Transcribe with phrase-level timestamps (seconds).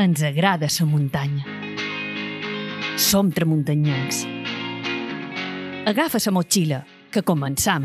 [0.00, 1.44] Ens agrada la muntanya.
[2.96, 4.22] Som tramuntanyencs.
[5.92, 7.84] Agafa la motxilla, que començam.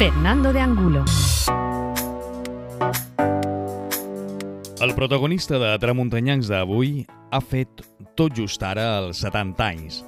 [0.00, 1.04] Fernando de Angulo.
[4.80, 7.82] El protagonista de Tramuntanyancs d'avui ha fet
[8.16, 9.98] tot just ara els 70 anys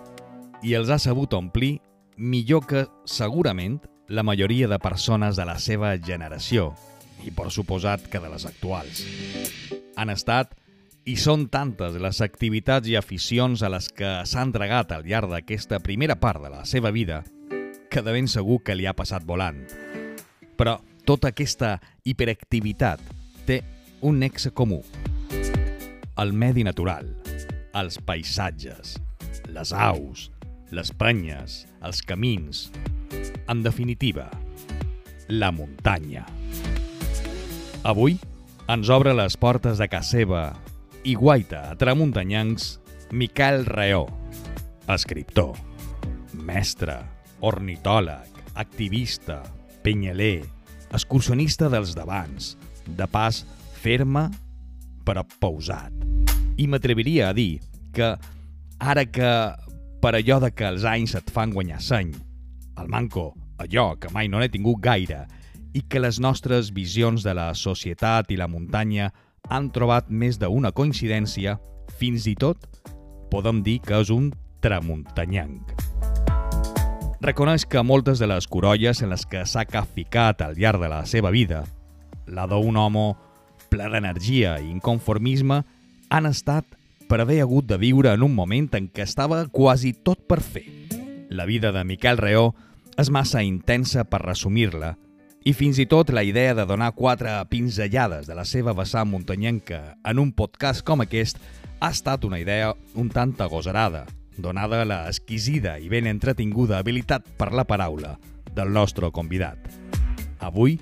[0.64, 1.74] i els ha sabut omplir
[2.16, 6.70] millor que, segurament, la majoria de persones de la seva generació
[7.20, 9.05] i, per suposat, que de les actuals.
[10.00, 10.56] Han estat
[11.05, 15.84] i són tantes les activitats i aficions a les que s'ha entregat al llarg d'aquesta
[15.84, 17.27] primera part de la seva vida
[17.92, 19.67] que de ben segur que li ha passat volant.
[20.62, 21.72] Però tota aquesta
[22.06, 23.00] hiperactivitat
[23.48, 23.56] té
[24.06, 24.78] un nexe comú.
[26.22, 27.08] El medi natural,
[27.74, 28.92] els paisatges,
[29.50, 30.28] les aus,
[30.70, 32.68] les penyes, els camins...
[33.50, 34.28] En definitiva,
[35.28, 36.22] la muntanya.
[37.83, 38.14] Avui
[38.70, 40.44] ens obre les portes de casa seva
[41.02, 42.77] i guaita a tramuntanyancs
[43.10, 44.06] Miquel Reó,
[44.94, 45.58] escriptor,
[46.46, 47.00] mestre,
[47.42, 48.30] ornitòleg,
[48.62, 49.42] activista,
[49.83, 50.42] penyaler,
[50.92, 52.55] excursionista dels d'abans,
[52.86, 53.42] de pas
[53.83, 54.28] ferma
[55.06, 55.92] però pausat.
[56.58, 57.61] I m'atreviria a dir
[57.94, 58.14] que,
[58.78, 59.30] ara que
[60.02, 62.12] per allò de que els anys et fan guanyar seny,
[62.78, 65.24] el manco, allò que mai no n'he tingut gaire,
[65.72, 69.11] i que les nostres visions de la societat i la muntanya
[69.48, 71.56] han trobat més d'una coincidència,
[71.98, 72.69] fins i tot
[73.33, 74.30] podem dir que és un
[74.62, 75.92] tramuntanyanc.
[77.23, 81.05] Reconeix que moltes de les corolles en les que s'ha caficat al llarg de la
[81.06, 81.61] seva vida,
[82.27, 83.05] la d'un home
[83.70, 85.61] ple d'energia i inconformisme,
[86.11, 86.67] han estat
[87.07, 90.64] per haver hagut de viure en un moment en què estava quasi tot per fer.
[91.30, 92.57] La vida de Miquel Reó
[92.98, 94.96] és massa intensa per resumir-la
[95.46, 99.95] i fins i tot la idea de donar quatre pinzellades de la seva vessant muntanyenca
[100.02, 101.39] en un podcast com aquest
[101.79, 107.53] ha estat una idea un tant agosarada, donada la exquisida i ben entretinguda habilitat per
[107.53, 108.17] la paraula
[108.55, 109.59] del nostre convidat.
[110.41, 110.79] Avui,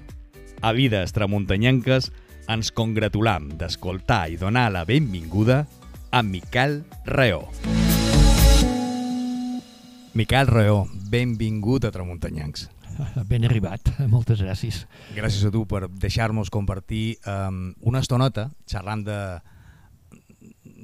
[0.62, 2.10] a Vides Tramuntanyenques,
[2.50, 5.64] ens congratulam d'escoltar i donar la benvinguda
[6.10, 7.44] a Miquel Reó.
[10.14, 12.68] Miquel Reó, benvingut a Tramuntanyencs.
[13.30, 14.82] Ben arribat, moltes gràcies.
[15.14, 19.20] Gràcies a tu per deixar-nos compartir um, una estoneta xerrant de,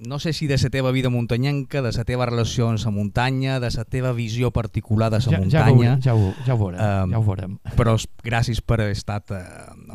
[0.05, 3.61] no sé si de la teva vida muntanyenca, de la teva relació amb la muntanya,
[3.61, 5.99] de la teva visió particular de la ja, muntanya.
[6.03, 7.57] Ja, ho, ja, ho, ja ho veurem, um, ja ho veurem.
[7.77, 9.41] Però gràcies per haver estat uh,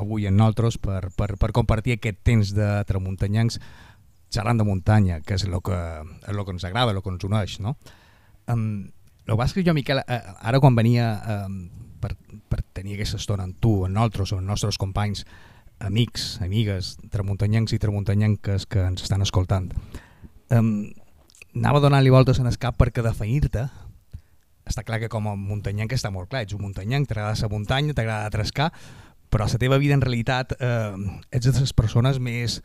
[0.01, 3.59] avui amb nosaltres, per, per, per compartir aquest temps de tramuntanyencs
[4.31, 5.78] xerrant de muntanya, que és el que,
[6.23, 7.59] és el que ens agrada, el que ens uneix.
[7.59, 7.75] No?
[8.47, 8.90] Um,
[9.28, 11.13] el passa que jo, Miquel, uh, ara quan venia
[11.45, 11.63] um,
[12.01, 12.16] per,
[12.50, 15.25] per tenir aquesta estona amb tu, amb nosaltres, amb els nostres companys,
[15.81, 19.72] amics, amigues, tramuntanyencs i tramuntanyenques que ens estan escoltant.
[20.52, 20.92] Um,
[21.56, 23.68] anava donant-li voltes en el cap perquè definir-te
[24.68, 27.96] està clar que com a muntanyenc està molt clar, ets un muntanyenc, t'agrada la muntanya,
[27.97, 28.70] t'agrada trescar,
[29.31, 30.94] però la teva vida en realitat eh,
[31.31, 32.59] ets de les persones més,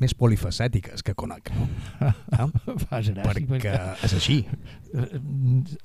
[0.00, 1.52] més polifacètiques que conec.
[1.54, 1.68] No?
[2.38, 2.46] Ah?
[2.88, 3.74] Fas gràcia, perquè, perquè
[4.06, 4.36] és així.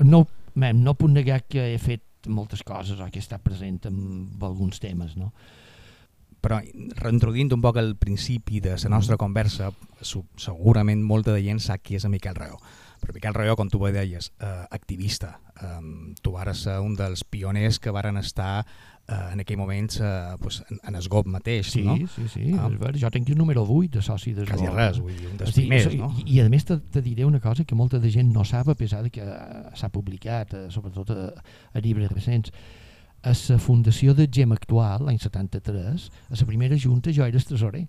[0.03, 0.25] No,
[0.59, 3.97] mem, no puc negar que he fet moltes coses o que he estat present en
[4.43, 5.31] alguns temes, no?
[6.43, 6.59] Però
[6.99, 9.71] reintroduint un poc al principi de la nostra conversa,
[10.03, 12.59] segurament molta de gent sap qui és Miquel Reó.
[13.03, 15.37] Però Miquel Reó, com tu bé deies, eh, activista.
[15.59, 15.79] Eh,
[16.21, 18.65] tu vares ser un dels pioners que varen estar
[19.07, 21.97] eh, en aquell moment eh, pues, en, en Esgop mateix, sí, no?
[21.97, 22.69] Sí, sí, ah.
[22.69, 24.59] és ver, jo tenc el número 8 de soci d'Esgop.
[24.59, 26.13] Quasi res, vull dir, un dels sí, primers, no?
[26.23, 28.71] I, I a més te, te diré una cosa que molta de gent no sap,
[28.71, 29.27] a pesar de que
[29.79, 31.27] s'ha publicat, eh, sobretot a,
[31.71, 32.55] a llibres recents,
[33.23, 37.85] a la fundació de GEM actual, l'any 73, a la primera junta jo era tresorer.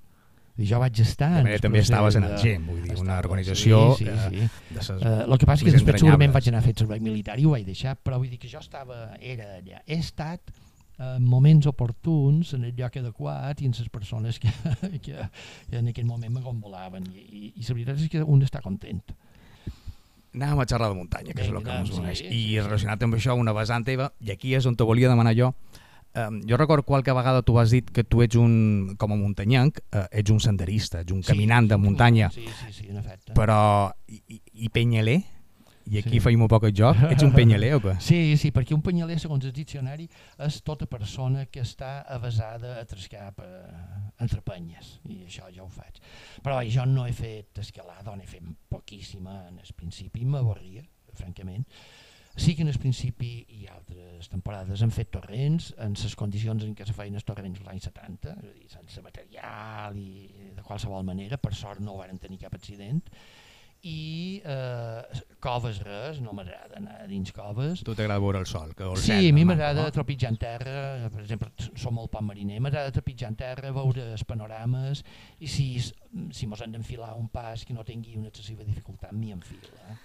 [0.55, 1.33] I jo vaig estar...
[1.41, 3.81] També, també estaves en el GEM, vull dir, una organització...
[3.99, 4.51] Sí, sí, sí.
[4.77, 7.03] De ses, uh, el que passa és que després segurament vaig anar a fer servei
[7.03, 9.83] militar i ho vaig deixar, però vull dir que jo estava, era allà.
[9.83, 10.55] He estat
[11.03, 14.53] en moments oportuns, en el lloc adequat i en les persones que,
[15.05, 15.27] que,
[15.71, 18.63] que en aquell moment me convolaven i, i, i la veritat és que un està
[18.63, 19.03] content
[20.35, 22.21] anàvem a xerrar de muntanya, que és el que ens uneix.
[22.21, 25.13] Sí, I sí, relacionat amb això, una vessant teva, i aquí és on te volia
[25.13, 25.55] demanar jo,
[26.15, 29.81] Um, jo recordo qualque vegada tu has dit que tu ets un, com a muntanyanc,
[29.91, 32.29] uh, ets un senderista, ets un caminant de muntanya.
[32.31, 33.35] Sí, sí, sí, en efecte.
[33.35, 35.17] Però, i, i penyaler?
[35.91, 36.21] I aquí sí.
[36.25, 37.01] feim un poc el joc.
[37.11, 37.97] Ets un penyaler o què?
[38.09, 40.07] Sí, sí, perquè un penyaler, segons el diccionari,
[40.47, 43.51] és tota persona que està avasada a trescar per,
[44.25, 46.01] entre penyes, i això ja ho faig.
[46.45, 50.85] Però jo no he fet escalada, n'he fet poquíssima en el principi, m'avorria,
[51.15, 51.69] francament.
[52.37, 56.73] Sí que en el principi i altres temporades han fet torrents en les condicions en
[56.75, 61.07] què se feien els torrents l'any 70, és a dir, sense material i de qualsevol
[61.07, 63.05] manera, per sort no varen tenir cap accident,
[63.85, 67.83] i eh, coves res, no m'agrada anar dins coves.
[67.85, 69.93] Tu t'agrada veure el sol, que el Sí, a mi m'agrada No?
[69.93, 74.25] trepitjar en terra, per exemple, som molt poc mariner, m'agrada trepitjar en terra, veure els
[74.25, 75.05] panorames,
[75.45, 75.69] i si,
[76.33, 79.85] si mos hem d'enfilar un pas que no tingui una excessiva dificultat, m'hi enfila.
[79.91, 80.01] Eh?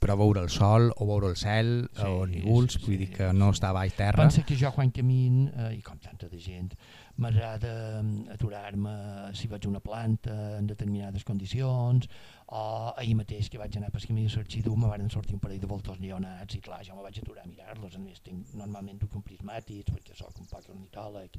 [0.00, 3.10] Però veure el sol o veure el cel Sí, o nígols, sí, vull sí, dir
[3.16, 4.22] que no està baix terra.
[4.24, 6.72] Pensa que jo quan camin, eh, i com tanta de gent,
[7.20, 8.00] m'agrada
[8.32, 8.94] aturar-me
[9.36, 12.08] si veig una planta en determinades condicions,
[12.50, 12.60] o
[12.98, 15.68] ahir mateix que vaig anar pel camí de l'Arxidú me van sortir un parell de
[15.70, 19.14] voltors lleonats i clar, jo me vaig aturar a mirar-los, a més tinc, normalment duc
[19.14, 21.38] un prismàtics perquè sóc un poc ornitòleg,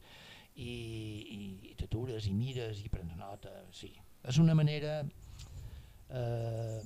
[0.56, 0.72] i,
[1.36, 1.42] i,
[1.72, 3.92] i t'atures i mires i prens nota, sí.
[4.28, 6.82] És una manera eh,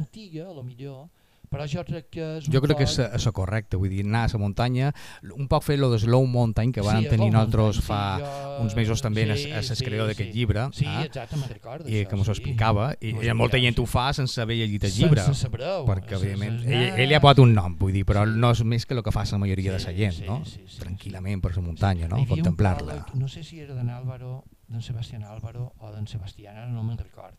[0.00, 1.08] antiga, a lo millor,
[1.54, 4.24] però jo crec que és Jo crec que és, poc- és correcte, vull dir, anar
[4.26, 4.90] a la muntanya,
[5.36, 8.24] un poc fer lo de Slow Mountain, que van Sí, tenir nosaltres Mountain, fa sí,
[8.24, 10.38] jo- uns mesos també sí, a sí, l'escriptor d'aquest sí.
[10.38, 11.88] llibre, Sí, ah, exacte, me'n recordo.
[11.88, 12.40] i això, que mos ho sí.
[12.42, 15.84] explicava, i, M'ho i molta gent ho fa sense haver llegit el Sense llibre, saber-ho,
[15.86, 18.38] perquè és- evidentment és ell, ell li ha posat un nom, vull dir, però Sí.
[18.38, 20.44] no és més que el que fa la majoria de Sí, la gent, sí, no?
[20.44, 22.16] sí, sí, Tranquil·lament per la muntanya, no?
[22.16, 23.06] Havia un Contemplar-la.
[23.14, 26.98] No sé si era d'en Álvaro, d'en Sebastián Álvaro o d'en Sebastián, ara no me'n
[26.98, 27.34] record,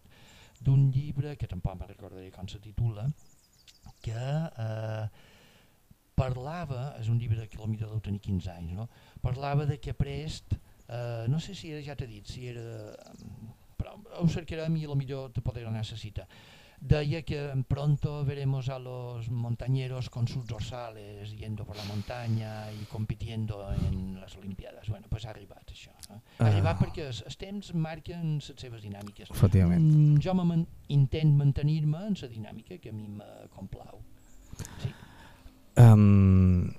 [0.61, 3.09] d'un llibre, que tampoc me'n recordaré com se titula,
[4.05, 5.05] que eh,
[6.15, 8.87] parlava, és un llibre que potser deu tenir 15 anys, no?
[9.21, 10.55] parlava de que Prest,
[10.87, 12.93] eh, no sé si era, ja t'he dit, si era,
[13.75, 16.27] però ho cercarem i potser te podré donar la cita,
[16.85, 22.85] deia que pronto veremos a los montañeros con sus dorsales yendo por la montaña y
[22.85, 24.87] compitiendo en las Olimpiadas.
[24.89, 25.89] Bueno, pues ha arribat això.
[26.09, 26.19] Eh?
[26.37, 26.47] Ha Ah.
[26.51, 29.31] arribat perquè els, els temps marquen les seves dinàmiques.
[29.31, 29.81] Efectivament.
[29.81, 33.99] Mm, jo me man intent mantenir-me en la dinàmica que a mi me complau.
[34.83, 34.93] Sí.
[35.81, 36.71] Um,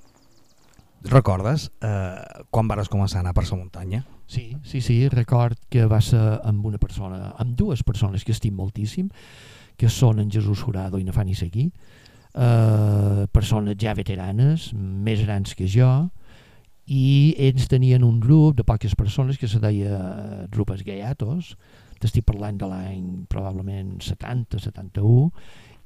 [1.03, 4.05] recordes uh, quan vares començar a anar per la muntanya?
[4.27, 8.57] Sí, sí, sí, record que va ser amb una persona, amb dues persones que estim
[8.59, 9.11] moltíssim,
[9.77, 11.71] que són en Jesús Jurado i Nafani Seguí,
[12.35, 15.91] eh, persones ja veteranes, més grans que jo,
[16.87, 21.57] i ells tenien un grup de poques persones que se deia eh, Grupes Gaiatos,
[22.01, 25.31] t'estic parlant de l'any probablement 70-71,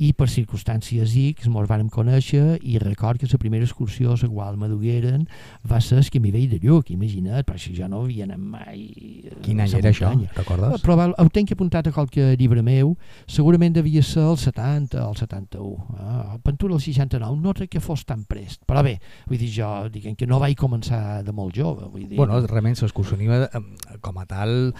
[0.01, 4.29] i per circumstàncies X mos vàrem conèixer i record que la primera excursió a la
[4.33, 5.27] qual me dugueren
[5.71, 8.81] va ser el Camí Vell de Lluc, imagina't, però si jo no havia anat mai
[9.29, 10.81] eh, Quin any era això, recordes?
[10.81, 12.95] Però ho tenc apuntat a qualque llibre meu,
[13.29, 15.87] segurament devia ser el 70 o el 71.
[16.01, 18.65] Ah, Pentura el 69, no crec que fos tan prest.
[18.67, 18.97] Però bé,
[19.29, 21.91] vull dir jo, diguem que no vaig començar de molt jove.
[21.93, 23.63] Vull dir, Bueno, realment l'excursionisme eh,
[24.01, 24.73] com a tal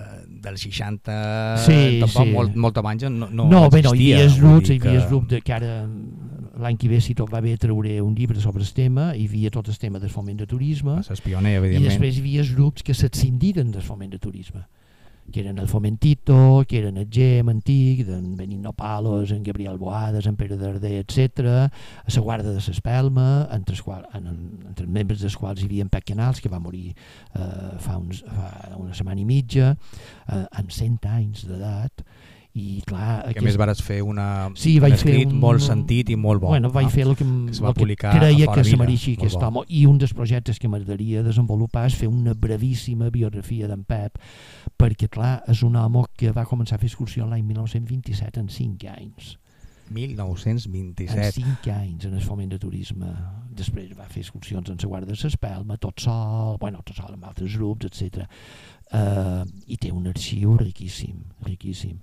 [0.00, 2.32] eh, del 60 Sí, tampoc sí.
[2.32, 5.08] molt, molt abans no, no, no, bé, no, hi existia, havia grups, hi havia que-
[5.08, 5.74] grups de, que ara
[6.60, 9.50] l'any que ve si tot va bé trauré un llibre sobre el tema, hi havia
[9.50, 13.70] tot el tema del foment de turisme, pioner, i després hi havia grups que s'excindiren
[13.72, 14.62] del foment de turisme
[15.32, 20.26] que eren el Fomentito, que eren el GEM antic, d'en Benigno Palos, en Gabriel Boades,
[20.26, 21.70] en Pere Darder, etc.
[22.04, 24.28] a la Guarda de l'Espelma, entre, qual, en,
[24.68, 27.96] entre els membres dels quals hi havia en Pec Canals, que va morir eh, fa,
[27.98, 29.74] uns, fa una setmana i mitja,
[30.28, 32.04] eh, amb 100 anys d'edat,
[32.54, 33.24] i clar...
[33.34, 36.40] Que a més vares fer una, Sí, un vaig fer un- molt sentit i molt
[36.40, 36.52] bo.
[36.52, 36.90] bueno, vaig no?
[36.94, 39.46] fer el que, Que el que creia Fora que se mereixia molt aquest bo.
[39.48, 44.18] home i un dels projectes que m'agradaria desenvolupar és fer una brevíssima biografia d'en Pep
[44.78, 48.88] perquè clar, és un home que va començar a fer excursió l'any 1927 en 5
[48.98, 49.34] anys
[49.84, 51.32] en 1927.
[51.42, 53.10] 5 anys en el foment de turisme
[53.54, 57.24] després va fer excursions en la Guarda de l'Espelma tot sol, bueno, tot sol amb
[57.28, 58.24] altres grups etc.
[58.94, 61.98] Uh, i té un arxiu riquíssim riquíssim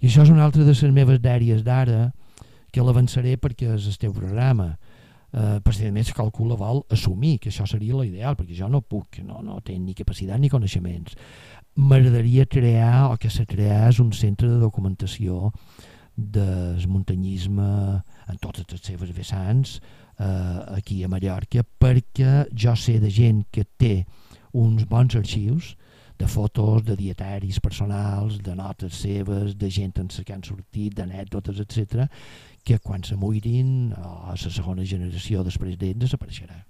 [0.00, 2.10] i això és una altra de les meves dèries d'ara
[2.72, 4.74] que l'avançaré perquè és el teu programa.
[5.34, 9.18] Uh, perquè a més calcula vol assumir que això seria l'ideal perquè jo no puc,
[9.26, 11.16] no, no tinc ni capacitat ni coneixements.
[11.74, 15.50] M'agradaria crear o que se creés un centre de documentació
[16.14, 17.66] del muntanyisme
[18.30, 19.80] en totes les seves vessants
[20.18, 24.04] eh, aquí a Mallorca perquè jo sé de gent que té
[24.54, 25.74] uns bons arxius
[26.24, 31.60] de fotos, de dietaris personals, de notes seves, de gent en que han sortit, d'anècdotes,
[31.60, 32.06] etc,
[32.64, 36.62] que quan se moirin, o a la segona generació després d'ells, desapareixerà.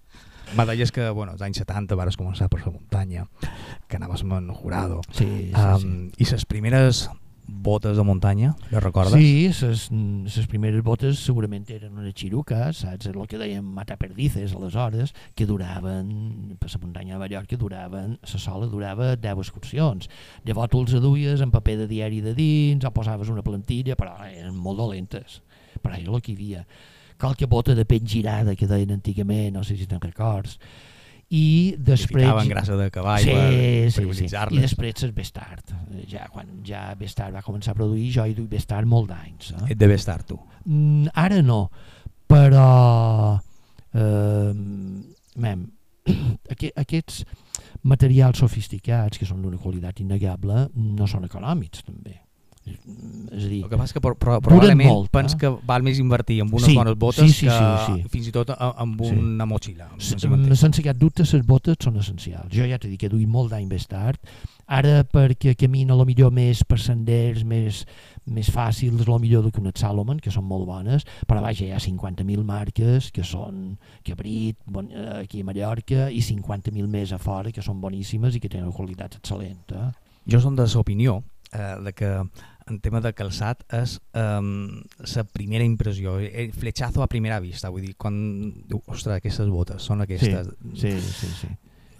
[0.58, 3.28] Me deies que, bueno, als anys 70 vares començar per la muntanya,
[3.88, 5.00] que anaves amb en Jurado.
[5.12, 6.24] Sí, sí, Um, sí.
[6.26, 7.06] I les primeres
[7.46, 9.12] botes de muntanya, les recordes?
[9.12, 13.10] Sí, les primeres botes segurament eren unes xiruques, saps?
[13.10, 18.66] El que dèiem mataperdices aleshores, que duraven, per la muntanya de Mallorca, duraven, la sola
[18.66, 20.08] durava 10 excursions.
[20.44, 24.16] Llavors tu els aduies en paper de diari de dins, o posaves una plantilla, però
[24.24, 25.42] eren molt dolentes.
[25.82, 26.64] Però era el que hi havia.
[27.20, 30.58] Qualque bota de pell girada que deien antigament, no sé si te'n records,
[31.32, 32.24] i després...
[32.26, 34.28] Ficaven grassa de cavall sí, per sí, sí.
[34.28, 35.72] I després és Bestart.
[36.10, 39.54] Ja, quan ja Bestart va començar a produir, jo hi duc Bestart molt d'anys.
[39.54, 39.72] Eh?
[39.74, 40.38] Et de Bestart, tu?
[40.64, 41.62] Mm, ara no,
[42.30, 42.68] però...
[43.94, 44.52] Eh,
[45.38, 45.64] mem,
[46.84, 47.22] aquests
[47.84, 52.18] materials sofisticats, que són d'una qualitat innegable, no són econòmics, també.
[52.64, 55.38] És a dir, el que passa que pro, pro, probablement molt, pens eh?
[55.42, 58.08] que val més invertir en unes sí, bones botes sí, sí, que sí, sí.
[58.12, 59.50] fins i tot amb una sí.
[59.50, 59.88] motxilla.
[60.00, 62.48] Sense cap dubte, les botes són essencials.
[62.54, 64.20] Jo ja t'he dit que duï molt d'any més tard.
[64.64, 67.82] Ara perquè camina lo millor més per senders, més,
[68.24, 71.82] més fàcils, lo millor que unes Salomon, que són molt bones, però vaja, hi ha
[71.82, 77.52] 50.000 marques que són Cabrit, bon, eh, aquí a Mallorca, i 50.000 més a fora
[77.52, 79.76] que són boníssimes i que tenen qualitat excel·lent.
[79.76, 79.90] Eh?
[80.32, 81.20] Jo som de l'opinió
[81.52, 82.10] eh, de que
[82.70, 84.80] en tema de calçat és um,
[85.14, 88.16] la primera impressió, el fletxazo a primera vista, vull dir, quan
[88.68, 90.50] diu, ostres, aquestes botes són aquestes...
[90.72, 91.32] Sí, sí, sí.
[91.42, 91.52] sí.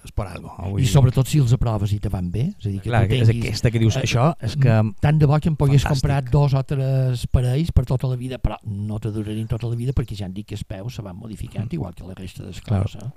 [0.04, 0.50] És per algo.
[0.60, 2.50] Vull I sobretot si els aproves i te van bé.
[2.58, 4.74] És a dir, que Clar, tinguis, és aquesta que dius, eh, això és que...
[5.00, 6.02] Tant de bo que em pogués Fantàstic.
[6.04, 9.80] comprar dos o tres parells per tota la vida, però no te durarien tota la
[9.80, 11.78] vida perquè ja han dit que els peus se van modificant, mm.
[11.78, 12.98] igual que la resta d'esclaus.
[13.00, 13.08] Eh?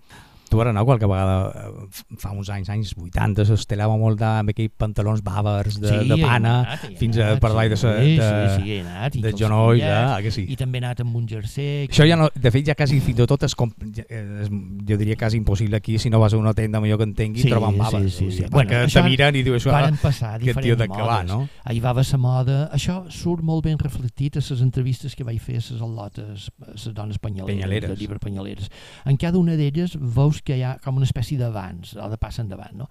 [0.48, 4.74] Tu ara no, qualque vegada, eh, fa uns anys, anys 80, s'estelava molt amb aquells
[4.80, 8.28] pantalons bàvers de, sí, de pana anat, fins anat, a per baix de, sí, de,
[8.28, 10.22] sí, sí, anat, de genolls, eh?
[10.24, 10.46] que sí.
[10.54, 11.88] I també he anat amb un jersei.
[11.90, 14.52] Això ja no, de fet ja quasi fins i tot és, com, és,
[14.88, 17.52] jo diria quasi impossible aquí si no vas a una tenda millor que entengui sí,
[17.52, 18.08] trobar bàvers.
[18.14, 18.48] Sí, sí, sí.
[18.52, 21.44] Bueno, perquè te miren i dius això, varen passar que tio de que va, no?
[21.68, 25.60] Ahir va la moda, això surt molt ben reflectit a les entrevistes que vaig fer
[25.60, 27.92] a les al·lotes, a les dones penyaleres, penyaleres.
[27.92, 28.72] de llibre penyaleres.
[29.06, 32.40] En cada una d'elles veus que hi ha com una espècie d'abans, o de pas
[32.44, 32.90] endavant, no?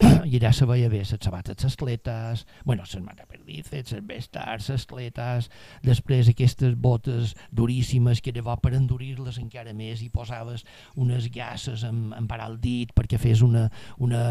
[0.00, 4.84] I allà se veia bé les sabates, les atletes, bueno, les mataperdices, les bestars, les
[4.86, 5.48] atletes,
[5.84, 10.64] després aquestes botes duríssimes que llavors per endurir-les encara més hi posaves
[11.00, 13.66] unes gasses amb, amb parar el dit perquè fes una,
[13.98, 14.22] una,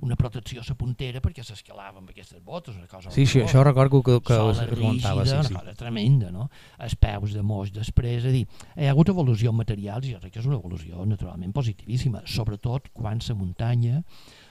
[0.00, 3.64] una protecció a la puntera perquè s'escalava amb aquestes botes, una cosa Sí, sí, això
[3.66, 5.52] recordo que, que us contava, sí, sí.
[5.52, 6.48] una cosa tremenda, no?
[6.80, 8.44] Els peus de moix després, és a dir,
[8.76, 12.24] hi ha hagut evolució en materials i jo crec que és una evolució naturalment positivíssima,
[12.28, 14.00] sobretot quan la muntanya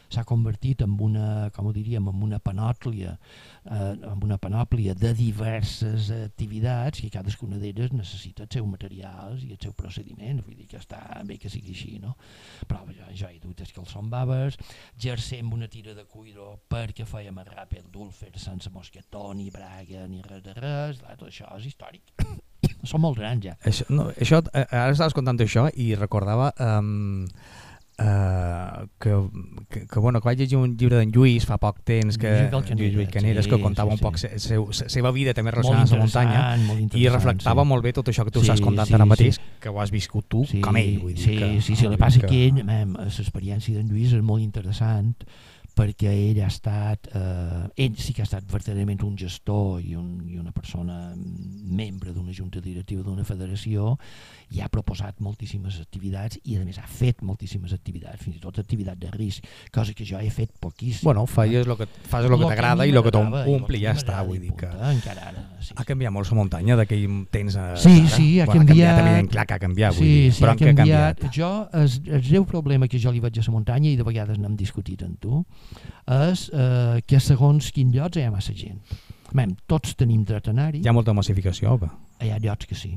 [0.10, 3.16] s'ha convertit en una, com ho diríem, en una panòplia,
[3.66, 9.54] eh, en una panòplia de diverses activitats i cadascuna d'elles necessita els seus materials i
[9.54, 12.16] els seus procediments, vull dir que està bé que sigui així, no?
[12.68, 14.60] Però jo, jo he dut els calçons baves,
[14.98, 20.08] jersei amb una tira de cuiro perquè fèiem el ràpid dulfer sense mosquetó, ni braga,
[20.10, 22.14] ni res de res, tot això és històric.
[22.90, 23.56] Som molt grans ja.
[23.68, 26.54] Això, no, això, eh, ara estaves contant això i recordava...
[26.60, 27.28] Um,
[28.00, 29.12] Uh, que,
[29.68, 32.94] que, que, bueno, que vaig llegir un llibre d'en Lluís fa poc temps que, Lluís,
[32.94, 34.30] Lluís Caneres sí, que contava sí, un poc sí.
[34.40, 37.72] seu, seva vida també relacionada amb la muntanya i reflectava sí.
[37.74, 39.52] molt bé tot això que tu sí, estàs contant sí, ara mateix sí.
[39.60, 41.98] que ho has viscut tu sí, com ell vull dir sí, que, sí, sí, el
[41.98, 42.64] que passa que, que ell,
[43.04, 45.12] l'experiència d'en Lluís és molt interessant
[45.80, 50.18] perquè ell ha estat, eh, ell sí que ha estat verdaderament un gestor i, un,
[50.28, 53.96] i una persona membre d'una junta directiva d'una federació
[54.50, 58.58] i ha proposat moltíssimes activitats i a més ha fet moltíssimes activitats, fins i tot
[58.62, 61.06] activitat de risc, cosa que jo he fet poquíssim.
[61.06, 64.22] Bueno, feies el que, fas el que t'agrada i el que t'ompli i ja està,
[64.26, 64.70] vull dir que...
[64.90, 67.68] Encara ara, sí, ha canviat molt la muntanya d'aquell temps a...
[67.78, 68.14] Sí, ara.
[68.16, 68.90] sí, ha bueno, canviat...
[68.90, 70.80] Ha canviat, clar que ha canviat, vull sí, dir, sí, però ha canviat.
[70.80, 71.38] ha canviat.
[71.38, 71.52] Jo,
[71.82, 74.58] el, el greu problema que jo li veig a la muntanya, i de vegades n'hem
[74.60, 75.44] discutit amb tu,
[76.20, 78.82] és eh, que segons quin llocs hi ha massa gent.
[79.38, 80.82] Mem, tots tenim dret a anar-hi.
[80.82, 81.92] Hi ha molta massificació, va.
[82.26, 82.96] Hi ha llocs que sí.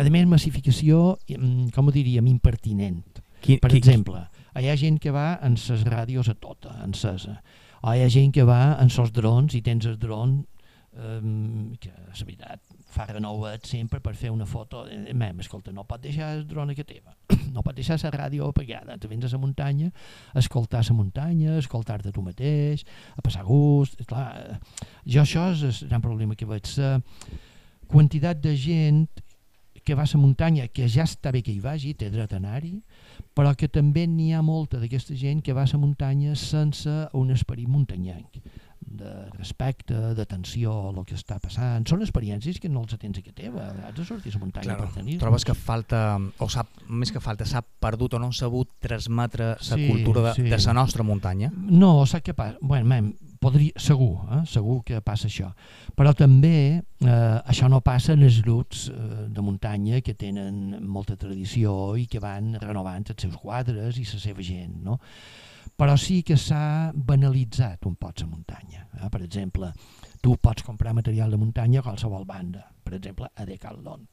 [0.00, 3.02] A més, massificació, mm, com ho diríem, impertinent.
[3.40, 4.22] Qui, per qui, exemple,
[4.56, 7.42] hi ha gent que va en ses ràdios a tota, encesa.
[7.82, 11.92] O hi ha gent que va en sos drons i tens el dron um, que,
[12.12, 14.86] és veritat, fa renouet sempre per fer una foto.
[14.88, 17.16] Eh, mem, escolta, no pot deixar el dron que teva.
[17.50, 18.94] No pot deixar la ràdio apagada.
[19.00, 19.88] Te vens a la muntanya,
[20.32, 22.84] a escoltar la muntanya, a escoltar-te tu mateix,
[23.18, 23.98] a passar gust.
[24.06, 26.70] Clar, eh, jo això és el gran problema que veig.
[26.78, 27.00] La
[27.90, 29.02] quantitat de gent
[29.90, 32.38] que va a la muntanya, que ja està bé que hi vagi, té dret a
[32.38, 32.76] anar-hi,
[33.34, 37.32] però que també n'hi ha molta d'aquesta gent que va a la muntanya sense un
[37.34, 38.38] esperit muntanyenc
[38.80, 41.84] de respecte, d'atenció a el que està passant.
[41.90, 43.66] Són experiències que no els tens a que teva.
[43.86, 44.86] Has de sortir a la muntanya claro.
[44.86, 45.20] per tenir -los.
[45.20, 49.56] Trobes que falta, o sap, més que falta, s'ha perdut o no s'ha sabut transmetre
[49.58, 50.42] la Sí, cultura de, sí.
[50.42, 51.52] de la nostra muntanya?
[51.54, 52.58] No, sap què passa?
[52.60, 54.42] Bueno, mem, podria, segur, eh?
[54.48, 55.50] segur que passa això.
[55.96, 61.16] Però també eh, això no passa en els grups eh, de muntanya que tenen molta
[61.20, 64.76] tradició i que van renovant els seus quadres i la seva gent.
[64.84, 65.00] No?
[65.80, 68.86] Però sí que s'ha banalitzat un poc la muntanya.
[69.00, 69.08] Eh?
[69.08, 69.72] Per exemple,
[70.20, 74.08] tu pots comprar material de muntanya a qualsevol banda, per exemple, a Decathlon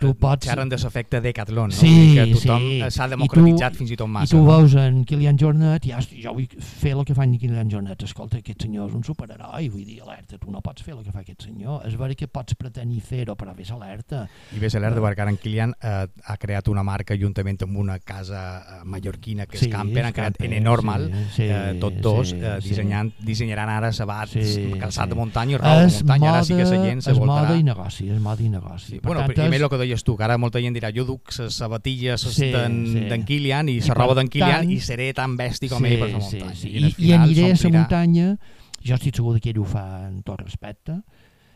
[0.00, 0.46] tu pots...
[0.46, 1.76] Xerren de l'efecte Decathlon, no?
[1.76, 2.78] Sí, que tothom sí.
[2.94, 4.30] s'ha democratitzat tu, fins i tot massa.
[4.30, 7.70] I tu veus en Kilian Jornet, ja, jo vull fer el que fa en Kilian
[7.72, 11.02] Jornet, escolta, aquest senyor és un superheroi, vull dir, alerta, tu no pots fer el
[11.04, 14.24] que fa aquest senyor, és vera que pots pretenir fer-ho, però vés alerta.
[14.54, 17.80] I vés alerta uh, perquè ara en Kilian eh, ha creat una marca juntament amb
[17.84, 21.74] una casa eh, mallorquina que és sí, Camper, han creat N Normal, sí, sí, eh,
[21.82, 23.28] tots dos, sí, eh, dissenyant, sí.
[23.32, 25.14] dissenyaran ara sabats, sí, calçat sí.
[25.14, 27.44] de muntanya i roba de muntanya, ara sí que la gent se voltarà.
[27.44, 28.93] És moda i negoci, és moda i negoci.
[28.94, 29.00] Sí.
[29.02, 31.58] bueno, tant, primer el que deies tu, que ara molta gent dirà jo duc les
[31.58, 33.20] sabatilles sí, d'en sí.
[33.26, 36.22] Kilian i la roba d'en Kilian i seré tan bèstia com sí, ell per la
[36.22, 36.54] muntanya.
[36.54, 36.72] Sí, sí.
[36.78, 38.30] I, I, I aniré a la muntanya,
[38.84, 41.00] jo estic segur que ell ho fa en tot respecte,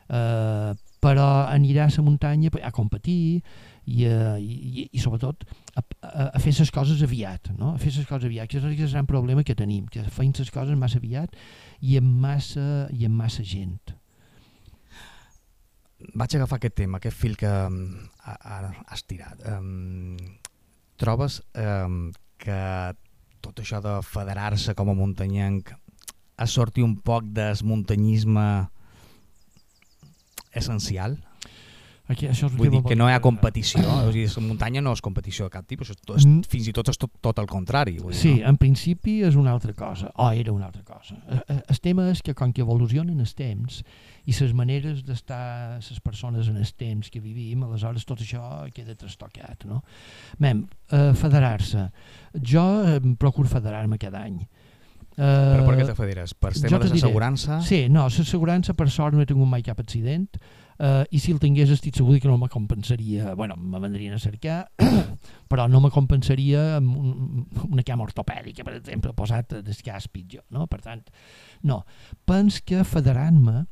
[0.09, 3.21] eh, però anirà a la muntanya a competir
[3.87, 7.75] i, a, i, i sobretot a, a, a fer les coses aviat, no?
[7.77, 10.51] a fer les coses aviat, que és el gran problema que tenim, que feim les
[10.51, 11.39] coses massa aviat
[11.81, 13.98] i amb massa, i amb massa gent
[16.15, 17.79] vaig agafar aquest tema, aquest fil que um,
[18.25, 19.43] has tirat.
[19.51, 20.17] Um,
[20.99, 22.59] trobes um, que
[23.45, 25.73] tot això de federar-se com a muntanyenc
[26.39, 28.47] ha sortit un poc del muntanyisme
[30.55, 31.19] essencial?
[32.09, 35.03] Aquí, això Vull dir que no hi ha competició, o sigui, la muntanya no és
[35.05, 36.47] competició de cap tipus, és, és, mm.
[36.49, 37.99] fins i tot és tot, tot el contrari.
[38.01, 38.49] Vull dir, sí, no?
[38.49, 41.19] en principi és una altra cosa, o era una altra cosa.
[41.29, 43.83] Eh, eh, el tema és que com que evolucionen els temps
[44.25, 48.97] i les maneres d'estar les persones en els temps que vivim, aleshores tot això queda
[48.97, 49.69] trastocat.
[49.69, 49.83] No?
[50.41, 51.91] Mem, eh, federar-se.
[52.41, 54.41] Jo eh, procuro federar-me cada any.
[55.19, 56.33] Uh, Però per què te federes?
[56.39, 57.57] Per tema de l'assegurança?
[57.67, 60.39] Sí, no, l'assegurança per sort no he tingut mai cap accident,
[60.79, 64.23] eh, i si el tingués estic segur que no me compensaria, bueno, me vendrien a
[64.23, 64.71] cercar,
[65.51, 70.67] però no me compensaria amb un, una cama ortopèdica, per exemple, posat d'escàs pitjor, no?
[70.71, 71.05] Per tant,
[71.67, 71.83] no.
[72.29, 73.65] Pens que federant-me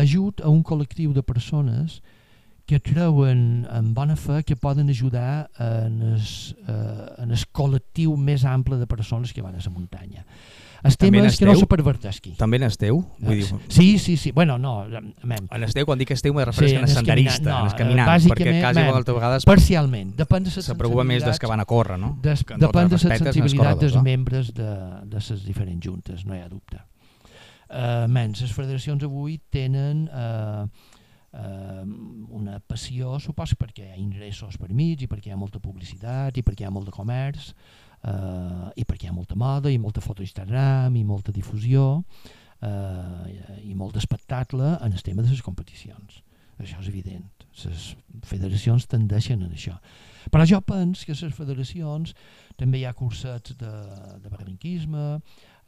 [0.00, 2.00] ajut a un col·lectiu de persones
[2.70, 6.20] que creuen en bona fe que poden ajudar en el,
[6.68, 10.22] eh, en el col·lectiu més ample de persones que van a la muntanya
[10.82, 12.34] el tema és que no se pervertesqui.
[12.40, 13.02] També n'esteu?
[13.20, 13.48] Vull dir...
[13.68, 14.32] Sí, sí, sí.
[14.36, 14.74] Bueno, no,
[15.22, 15.48] mem.
[15.52, 18.84] En esteu, quan dic esteu, me refereix sí, en senderista, en el caminant, perquè quasi
[18.88, 19.48] moltes vegades...
[19.48, 22.14] Parcialment, depèn de Se preocupa més dels que van a córrer, no?
[22.24, 24.70] Des, depèn de la sensibilitat dels membres de,
[25.10, 26.80] de les diferents juntes, no hi ha dubte.
[27.70, 30.64] Uh, menys, les federacions avui tenen uh,
[31.38, 31.84] uh,
[32.34, 36.34] una passió, supos, perquè hi ha ingressos per mig i perquè hi ha molta publicitat
[36.34, 37.52] i perquè hi ha molt de comerç,
[38.04, 42.02] eh, i perquè hi ha molta moda i molta foto Instagram i molta difusió
[42.62, 46.22] eh, i molt d'espectacle en el tema de les competicions.
[46.60, 47.28] Això és evident.
[47.64, 47.94] Les
[48.28, 49.76] federacions tendeixen a això.
[50.30, 52.12] Però jo penso que les federacions
[52.60, 53.72] també hi ha cursets de,
[54.20, 55.20] de barranquisme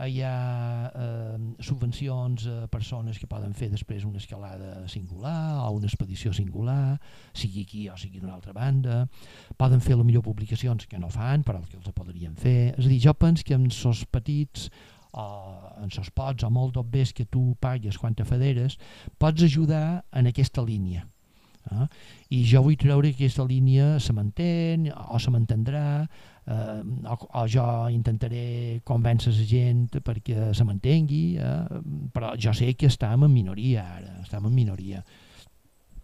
[0.09, 5.89] hi ha eh, subvencions a persones que poden fer després una escalada singular o una
[5.91, 6.99] expedició singular,
[7.35, 9.05] sigui aquí o sigui d'una altra banda,
[9.59, 12.75] poden fer la millor publicacions que no fan, però que els podrien fer.
[12.77, 14.71] És a dir, jo penso que en sos petits
[15.13, 15.25] o
[15.83, 18.79] en sos pots o molt d'obvers que tu pagues quan te federes,
[19.21, 21.07] pots ajudar en aquesta línia.
[21.71, 21.87] Eh?
[22.35, 25.85] I jo vull treure que aquesta línia se mantén o se mantendrà
[26.47, 31.83] eh, o, o jo intentaré convèncer la gent perquè se mantengui, eh,
[32.15, 35.05] però jo sé que estem en minoria ara, estem en minoria.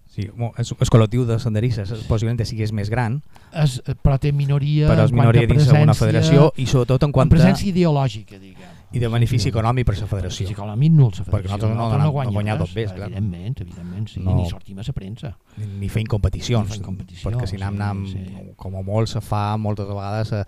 [0.09, 3.21] Sí, el, el col·lectiu de senderistes possiblement sigués més gran,
[3.53, 7.35] es, però té minoria, però és minoria dins d'una federació i sobretot en quant a...
[7.37, 8.58] presència ideològica, diguem
[8.93, 10.47] i de benefici econòmic per la federació.
[10.47, 11.35] Benefici econòmic nul, la federació.
[11.35, 13.11] Perquè nosaltres no, no, no, no guanyem dos bés, clar.
[13.11, 15.33] Evidentment, evidentment, sí, no, ni sortim a la premsa.
[15.59, 18.55] Ni, ni feim competicions, ni competicions perquè si anem, sí, anem sí.
[18.65, 20.45] com a molt se fa moltes vegades eh,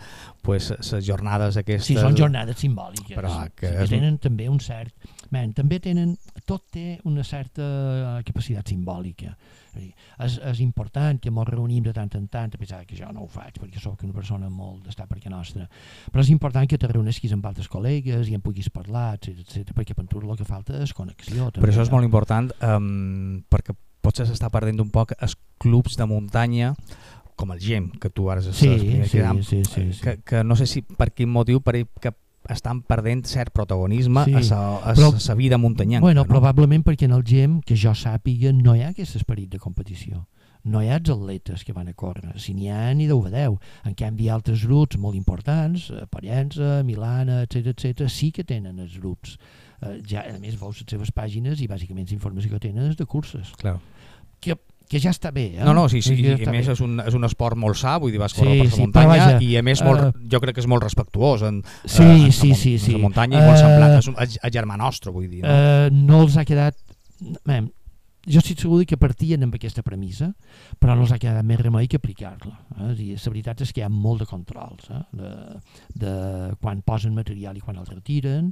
[0.47, 1.91] pues, les jornades aquestes...
[1.91, 4.95] Sí, són jornades simbòliques, però que, sí, que tenen també un cert...
[5.31, 6.17] Man, també tenen,
[6.47, 9.35] tot té una certa capacitat simbòlica.
[9.71, 13.23] És, és important que ens reunim de tant en tant, a pesar que jo no
[13.23, 15.69] ho faig perquè sóc una persona molt d'estar perquè nostra,
[16.11, 19.71] però és important que te reunesquis amb altres col·legues i en puguis parlar, etc etc
[19.77, 21.53] perquè per tu el que falta és connexió.
[21.53, 25.95] També, però això és molt important um, perquè potser s'està perdent un poc els clubs
[26.01, 26.75] de muntanya
[27.41, 28.75] com el GEM, que tu ara sí, sí,
[29.07, 30.03] sí, sí, sí, sí.
[30.03, 32.13] Que, que no sé si per quin motiu per que
[32.49, 36.03] estan perdent cert protagonisme sí, a sa vida muntanyenca.
[36.05, 36.29] Bueno, no?
[36.29, 40.27] probablement perquè en el GEM, que jo sàpiga, no hi ha aquest esperit de competició.
[40.65, 43.57] no hi ha els atletes que van a córrer, si n'hi ha ni deu deu.
[43.87, 48.99] En canvi, altres grups molt importants, eh, Parenza, Milana, etc etc, sí que tenen els
[48.99, 49.39] grups.
[49.81, 52.97] Eh, ja, a més, veus les seves pàgines i bàsicament la informació que tenen és
[52.97, 53.55] de curses.
[53.57, 53.79] Clar.
[54.41, 54.57] Que,
[54.91, 55.47] que ja està bé.
[55.55, 55.65] Eh?
[55.65, 56.75] No, no, sí, sí, i a més bé.
[56.75, 58.83] és un, és un esport molt sa, vull dir, vas córrer sí, per la sí,
[58.83, 62.03] muntanya vaja, i a més molt, uh, jo crec que és molt respectuós en, sí,
[62.03, 62.97] uh, en, sí, sí, sí.
[62.97, 65.45] la muntanya uh, i molt semblant, és un, a, a germà nostre, vull dir.
[65.45, 66.81] No, uh, no els ha quedat...
[67.47, 67.69] Mem,
[68.27, 70.33] jo estic segur que partien amb aquesta premissa,
[70.83, 72.53] però no els ha quedat més remei que aplicar-la.
[72.77, 72.93] Eh?
[73.15, 75.03] la veritat és que hi ha molt de controls, eh?
[75.17, 75.31] de,
[76.03, 76.15] de
[76.61, 78.51] quan posen material i quan el retiren,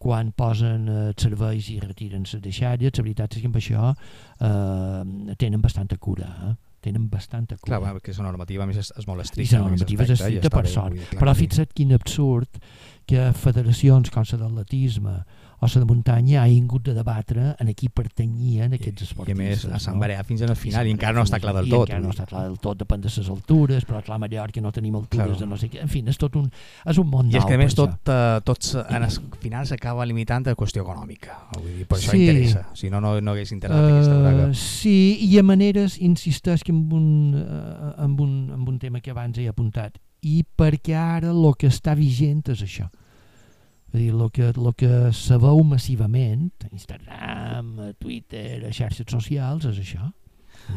[0.00, 5.36] quan posen eh, serveis i retiren les deixalles, la veritat és que amb això eh,
[5.36, 6.32] tenen bastanta cura.
[6.48, 6.56] Eh?
[6.80, 7.76] tenen bastanta cura.
[7.76, 9.58] Clar, perquè la normativa més és, és molt estricta.
[9.58, 11.12] I la normativa és estricta per sort.
[11.20, 12.56] Però fixa't quin absurd
[13.10, 15.18] que federacions com la d'atletisme
[15.60, 19.36] o la de muntanya ha vingut de debatre en qui pertanyien aquests esportistes.
[19.36, 21.52] I a més, a Sant Barea fins al final i, i encara no està clar
[21.58, 21.90] del tot.
[21.90, 24.62] I encara no està clar del tot, depèn de les altures, però clar, a Mallorca
[24.64, 25.40] no tenim altures claro.
[25.42, 25.82] de no sé què.
[25.84, 26.46] En fi, és tot un,
[26.88, 30.06] és un món I és que a més tot, uh, tots en el final s'acaba
[30.08, 31.36] limitant a qüestió econòmica.
[31.58, 32.22] Vull dir, per això sí.
[32.24, 32.64] interessa.
[32.80, 34.48] Si no, no, no hagués interessat uh, aquesta braga.
[34.56, 34.96] Sí,
[35.28, 39.36] i a maneres insisteix que amb un, uh, amb, un, amb un tema que abans
[39.36, 42.88] he apuntat i perquè ara el que està vigent és això
[43.90, 50.12] és dir, el que, el que se veu massivament, Instagram, Twitter, xarxes socials, és això.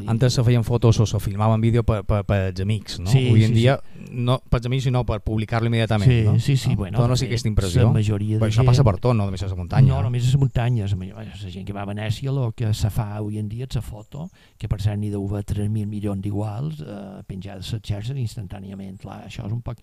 [0.07, 3.11] Antes se feien fotos o se filmaven vídeo per, per, per els amics, no?
[3.11, 4.07] Sí, Avui en sí, dia, sí.
[4.25, 6.33] no per els amics, sinó per publicar-lo immediatament, sí, no?
[6.39, 6.77] Sí, sí, no?
[6.81, 7.07] bueno.
[7.07, 7.85] no sé aquesta impressió.
[7.85, 8.71] La majoria de això gent...
[8.71, 9.91] passa per tot, no només a la muntanya.
[9.91, 10.89] No, només a la muntanya.
[10.89, 13.77] La, la gent que va a Venècia, el que se fa avui en dia és
[13.77, 17.87] la foto, que per cert n'hi deu haver 3.000 milions d'iguals, eh, penjades a les
[17.91, 18.97] xarxes instantàniament.
[19.03, 19.79] Clar, això és un poc...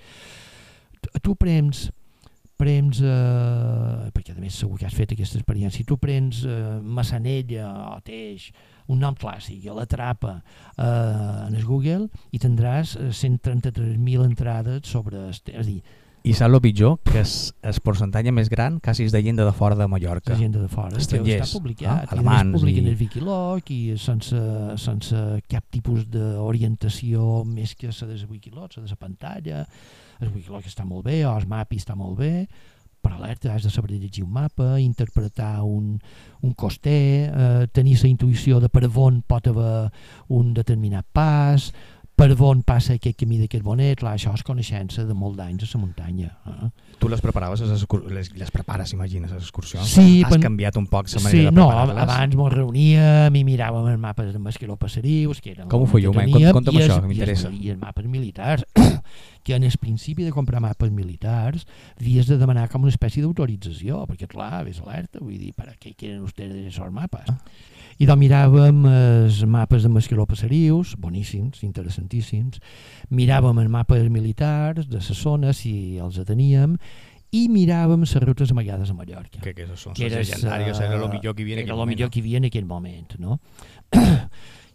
[1.23, 1.89] Tu prens
[2.61, 6.77] prens, eh, perquè a més segur que has fet aquesta experiència, si tu prens eh,
[6.83, 8.51] Massanella o Teix,
[8.91, 15.29] un nom clàssic, i l'atrapa eh, en el Google i tindràs 133.000 eh, entrades sobre...
[15.31, 15.81] És a dir,
[16.23, 16.99] i saps el pitjor?
[17.07, 20.35] Que és el percentatge més gran quasi és de gent de fora de Mallorca.
[20.35, 20.99] De gent de fora.
[21.01, 21.47] Estrangers.
[21.47, 21.93] Està publicat.
[21.93, 22.53] Ah, alemans.
[22.53, 22.93] I publiquen i...
[22.93, 24.41] el Wikiloc i sense,
[24.83, 29.65] sense cap tipus d'orientació més que la de Wikiloc, la de la pantalla.
[30.21, 32.35] El Wikiloc està molt bé, o el MAPI està molt bé,
[33.01, 35.95] però alerta, has de saber llegir un mapa, interpretar un,
[36.43, 39.89] un coster, eh, tenir la intuïció de per on pot haver
[40.29, 41.71] un determinat pas,
[42.21, 45.69] per on passa aquest camí d'aquest bonet, clar, això és coneixença de molt d'anys a
[45.73, 46.31] la muntanya.
[46.51, 46.69] Eh?
[47.01, 49.89] Tu les preparaves, les, les, les prepares, imagines, les excursions?
[49.89, 50.45] Sí, Has pen...
[50.45, 51.97] canviat un poc la manera sí, de preparar-les?
[51.97, 55.91] No, abans mos reuníem i miràvem els mapes de Masqueró Passerius, que eren Com ho
[55.91, 56.13] fèieu?
[56.13, 57.53] Conta'm això, que m'interessa.
[57.57, 58.69] I els mapes militars,
[59.47, 61.65] que en el principi de comprar mapes militars
[61.97, 65.97] havies de demanar com una espècie d'autorització, perquè clar, ves alerta, vull dir, per què
[65.97, 67.33] quieren ustedes esos mapes?
[67.33, 72.63] Ah i doncs miràvem els mapes de Masqueró Passerius, boníssims, interessantíssims,
[73.13, 76.79] miràvem els mapes militars de les zones, si els teníem,
[77.37, 79.43] i miràvem les rutes amagades a Mallorca.
[79.45, 81.77] Que, que són que les legendàries, era el millor que hi havia en aquell moment.
[81.77, 83.39] Era el millor que hi havia en aquell moment, no?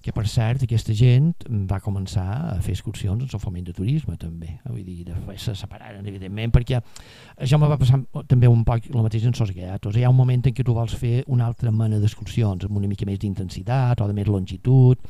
[0.06, 1.32] Que per cert aquesta gent
[1.66, 5.56] va començar a fer excursions en el foment de turisme també, vull dir, de se
[5.58, 9.98] separaren evidentment, perquè això me va passar també un poc el mateix en Sos Gatos,
[9.98, 12.92] hi ha un moment en què tu vols fer una altra mena d'excursions amb una
[12.92, 15.02] mica més d'intensitat o de més longitud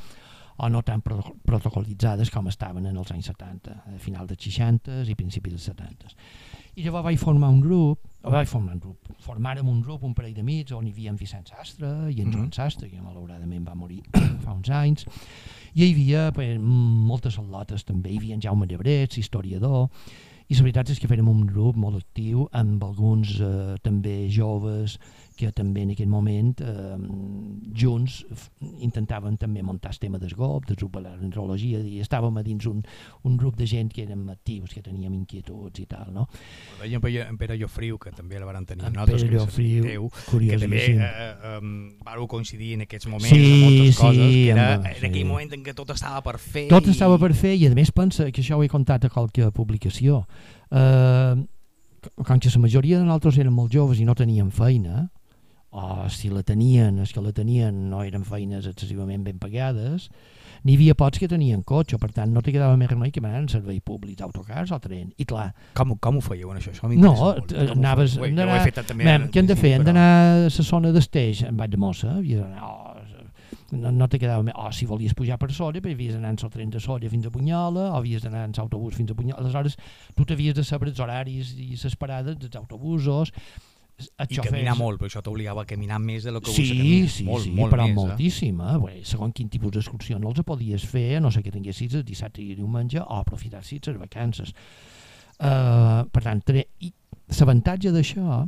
[0.58, 5.16] o no tan protocolitzades com estaven en els anys 70, a final dels 60 i
[5.16, 6.16] principis dels 70
[6.76, 10.14] i llavors vaig formar un grup, o vaig formar un grup, formàrem un grup, un
[10.18, 12.56] parell d'amics, on hi havia en Vicent Sastre i en Joan mhm.
[12.56, 14.02] Sastre, que malauradament va morir
[14.44, 15.06] fa uns anys,
[15.74, 19.88] i hi havia pues, moltes al·lotes també, hi havia en Jaume Llebrets, historiador,
[20.46, 25.00] i la veritat és que fèrem un grup molt actiu amb alguns eh, també joves
[25.36, 26.96] que també en aquell moment eh,
[27.76, 28.22] junts
[28.84, 32.82] intentaven també muntar el tema d'esgop, de superentrologia, i estàvem a dins un,
[33.28, 36.28] un grup de gent que érem actius, que teníem inquietuds i tal, no?
[36.82, 40.60] Veiem en Pere Llofriu, que també el van tenir en nosaltres, Pere Llofriu, teu, que
[40.62, 41.74] també eh, um,
[42.06, 45.28] vareu coincidir en aquests moments sí, en moltes sí, coses, que era amb, en aquell
[45.28, 46.68] moment en què tot estava per fer.
[46.72, 46.96] Tot i...
[46.96, 50.24] estava per fer i a més pensa que això ho he contat a qualque publicació.
[50.72, 51.36] Eh,
[52.16, 55.08] com que la majoria de nosaltres eren molt joves i no teníem feina,
[55.76, 60.08] o si la tenien, els que la tenien no eren feines excessivament ben pagades,
[60.64, 63.42] n'hi havia pocs que tenien cotxe, per tant no te quedava més remei que anar
[63.44, 65.12] en servei públic, autocars o tren.
[65.20, 65.50] I clar...
[65.78, 66.72] Com, com ho fèieu en això?
[66.72, 67.14] això no,
[67.76, 68.16] anaves...
[68.18, 69.04] Ho, anar, ho he fet també.
[69.06, 69.76] Mem, què hem de fer?
[69.76, 72.72] Hem d'anar a la zona d'esteix, en vaig de mossa, havies d'anar...
[72.72, 72.96] Oh,
[73.76, 74.56] no, no te quedava més...
[74.56, 77.12] O oh, si volies pujar per Solla, però havies d'anar en el tren de Solla
[77.12, 79.44] fins a Bunyola, o havies d'anar en l'autobús fins a Bunyola.
[79.44, 79.78] Aleshores,
[80.16, 83.34] tu t'havies de saber els horaris i les parades dels autobusos,
[83.96, 87.12] I caminar molt, però això t'obligava a caminar més de lo que sí, caminar.
[87.14, 88.60] Sí, molt, sí, molt però més, moltíssim.
[88.60, 88.74] Eh?
[88.84, 92.44] Bé, segons quin tipus d'excursió no els podies fer, no sé que tinguessis el dissabte
[92.44, 94.52] i diumenge, o aprofitar-si les vacances.
[95.40, 96.44] Uh, per tant,
[97.40, 98.44] l'avantatge d'això,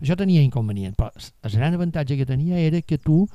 [0.00, 3.26] això tenia inconvenient, però el gran avantatge que tenia era que tu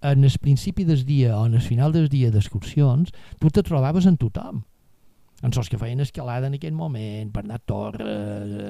[0.00, 4.08] en el principi del dia o en el final del dia d'excursions, tu te trobaves
[4.08, 4.64] en tothom
[5.42, 8.06] en sos que feien escalada en aquell moment, Bernat Torres,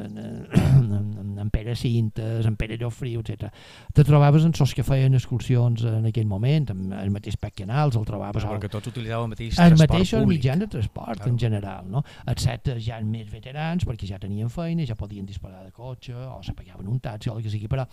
[0.07, 3.49] en, en, en Pere Cintes, en Pere Llofriu, etc.
[3.93, 7.97] Te trobaves en sos que feien excursions en aquell moment, amb el mateix Pec Canals,
[7.99, 8.45] el trobaves...
[8.47, 10.31] Perquè tots utilitzàveu el mateix el transport mateix públic.
[10.37, 11.31] mitjà de transport, Claro.
[11.33, 11.91] en general.
[11.91, 12.05] No?
[12.31, 16.41] Excepte ja els més veterans, perquè ja tenien feina, ja podien disparar de cotxe, o
[16.47, 17.87] se pagaven un taxi, o el que sigui, però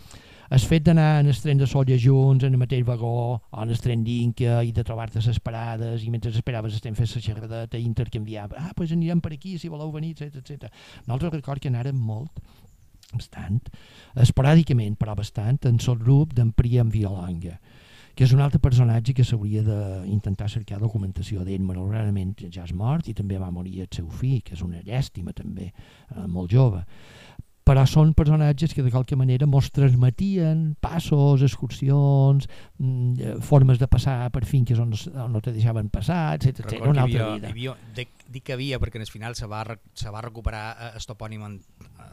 [0.50, 3.72] el fet d'anar en el tren de Solla junts, en el mateix vagó, o en
[3.74, 7.78] el tren d'Inca, i de trobar-te les parades, i mentre esperaves estem fent la xerradeta,
[7.78, 10.72] intercanviar, ah, doncs pues anirem per aquí, si voleu venir, etc etc.
[11.06, 12.40] Nosaltres record que anàrem molt,
[13.12, 13.60] bastant,
[14.16, 17.58] esporàdicament, però bastant, en el grup d'en Príam Violanga,
[18.18, 23.06] que és un altre personatge que s'hauria d'intentar cercar documentació d'ell, malauradament ja és mort
[23.06, 26.82] i també va morir el seu fill, que és una llàstima també, eh, molt jove
[27.68, 33.88] però són personatges que de qualque manera mos transmetien passos, excursions, mm, eh, formes de
[33.92, 36.64] passar per finques on, on no te deixaven passar, etc.
[36.78, 37.48] Era una altra vida.
[37.48, 40.64] hi havia, dic, dic que havia perquè en el final se va, se va recuperar
[40.78, 41.60] eh, el topònim en,
[41.98, 42.08] eh,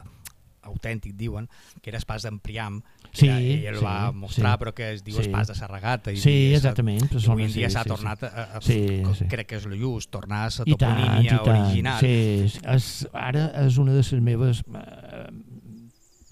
[0.66, 1.48] autèntic, diuen,
[1.80, 2.82] que era el pas d'en Priam,
[3.16, 4.60] Sí, era, ell el sí, va mostrar, sí.
[4.60, 5.22] però que es diu Sí.
[5.22, 6.12] el pas de Sarragata.
[6.12, 7.06] I, Sí, exactament.
[7.14, 9.24] I avui en dia s'ha sí, tornat a, a, Sí, a, sí.
[9.30, 11.48] crec que és el just, tornar a la toponímia tant.
[11.48, 12.00] original.
[12.00, 12.60] Sí, sí.
[12.74, 15.05] És, ara és una de les meves eh,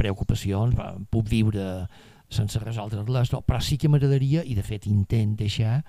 [0.05, 0.77] preocupacions,
[1.11, 1.89] puc viure
[2.35, 5.81] sense resoldre-les, no, però sí que m'agradaria, i de fet intent deixar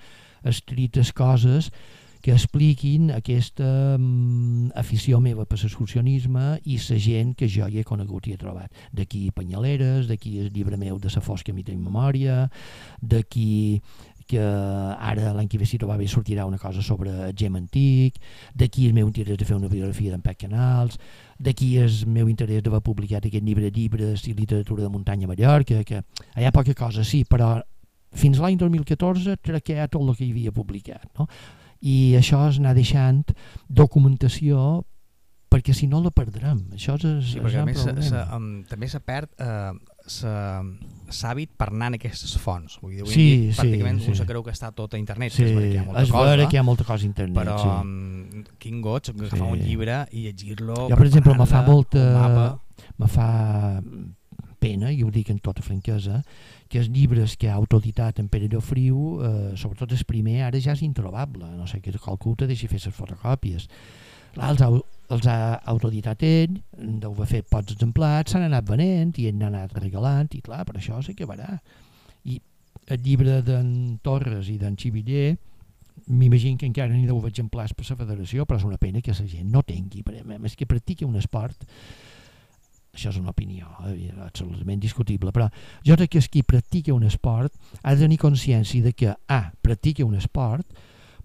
[0.46, 1.72] escrites coses
[2.26, 3.68] que expliquin aquesta
[4.00, 8.40] mm, afició meva per l'excursionisme i la gent que jo hi he conegut i he
[8.42, 8.74] trobat.
[8.98, 12.48] D'aquí Penyaleres, d'aquí el llibre meu de la fosca mita i memòria,
[12.98, 13.80] d'aquí
[14.28, 18.18] que ara l'any que ve si trobava sortirà una cosa sobre gem antic,
[18.56, 20.98] d'aquí el meu interès de fer una biografia d'en Pec Canals,
[21.38, 25.34] d'aquí el meu interès d'haver publicat aquest llibre de llibres i literatura de muntanya a
[25.34, 26.02] Mallorca, que
[26.38, 27.60] hi ha poca cosa, sí, però
[28.16, 31.28] fins l'any 2014 traquea tot el que hi havia publicat, no?
[31.86, 33.22] I això és anar deixant
[33.70, 34.84] documentació
[35.52, 36.64] perquè si no la perdrem.
[36.76, 39.72] Això és, és Sí, el perquè a més se, se, um, també se perd eh,
[40.08, 40.64] se-
[41.10, 42.80] l'hàbit per anar en aquestes fonts.
[42.82, 44.10] Vull dir, avui Sí, dia, sí, pràcticament sí.
[44.12, 46.02] un se creu que està tot a internet, Sí, que és perquè hi ha molta
[46.04, 47.68] és cosa, que hi ha molta cosa a internet, però sí.
[47.68, 49.52] um, quin goig agafar Sí.
[49.52, 52.60] un llibre i llegir-lo Jo, per exemple, me fa molta...
[52.98, 53.82] Me fa
[54.60, 56.22] pena, i ho dic en tota franquesa,
[56.72, 60.74] que els llibres que ha autoeditat en Pere Llofriu, eh, sobretot el primer, ara ja
[60.74, 63.68] és introbable, no sé que qualcú te deixi fer les fotocòpies.
[64.34, 64.56] Clar,
[65.14, 65.38] els ha,
[65.72, 70.32] autoeditat ell, deu haver fet pocs exemplars, s'han anat venent i ell n'ha anat regalant,
[70.34, 71.60] i clar, per això s'acabarà.
[72.32, 72.40] I
[72.94, 75.36] el llibre d'en Torres i d'en Xiviller,
[76.08, 79.28] m'imagino que encara n'hi deu exemplars per la federació, però és una pena que la
[79.30, 81.66] gent no tingui, per a més que practiqui un esport,
[82.96, 85.50] això és una opinió eh, absolutament discutible, però
[85.86, 89.52] jo crec que el qui practica un esport ha de tenir consciència de que, ah,
[89.62, 90.66] practica un esport,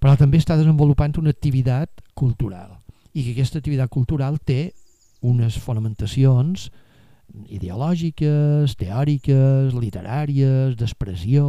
[0.01, 2.80] però també està desenvolupant una activitat cultural
[3.15, 4.73] i que aquesta activitat cultural té
[5.23, 6.71] unes fonamentacions
[7.61, 11.45] ideològiques, teòriques, literàries, d'expressió,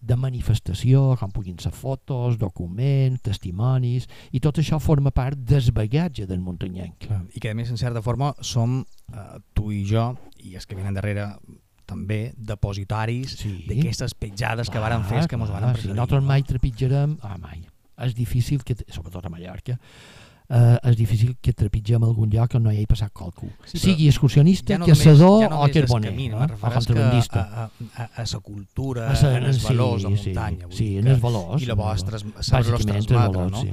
[0.00, 6.26] de manifestació, com puguin ser fotos, documents, testimonis, i tot això forma part del bagatge
[6.28, 6.98] del muntanyenc.
[7.06, 7.22] Clar.
[7.32, 10.10] I que a més en certa forma som eh, tu i jo
[10.44, 11.30] i els que venen darrere
[11.86, 13.64] també depositaris Sí.
[13.68, 15.94] d'aquestes petjades que varen fer que clar, varen si precedir.
[15.94, 17.62] nosaltres mai trepitjarem, ah, mai,
[18.04, 19.78] és difícil, que, sobretot a Mallorca,
[20.48, 23.48] eh, és difícil que trepitgem a algun lloc on no hi hagi passat qualcú.
[23.64, 26.38] Sí, sigui excursionista, Ja no caçador ja no o carboner, camí, no?
[26.38, 27.40] me o contrabandista.
[27.40, 30.66] a, a, a, a sa cultura, A sa- en els sí, valors de sí, muntanya.
[30.70, 31.66] sí, dir en els valors, I
[32.04, 33.60] tras- saber-los Bàsicament, els valors, no?
[33.62, 33.70] sí.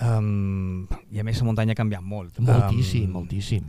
[0.00, 2.38] Um, I a més la muntanya ha canviat molt.
[2.40, 3.64] Moltíssim, Um, moltíssim.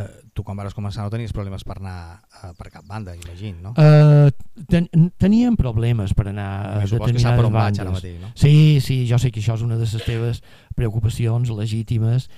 [0.00, 3.70] Uh, tu quan vas començar no tenies problemes per anar uh, per cap banda, imagino,
[3.70, 3.74] no?
[3.74, 4.30] Uh,
[4.70, 4.88] ten,
[5.20, 7.92] teníem problemes per anar a que determinades on vaig ara bandes.
[7.98, 8.32] mateix, no?
[8.34, 10.42] Sí, sí, jo sé que això és una de les teves
[10.76, 12.30] preocupacions legítimes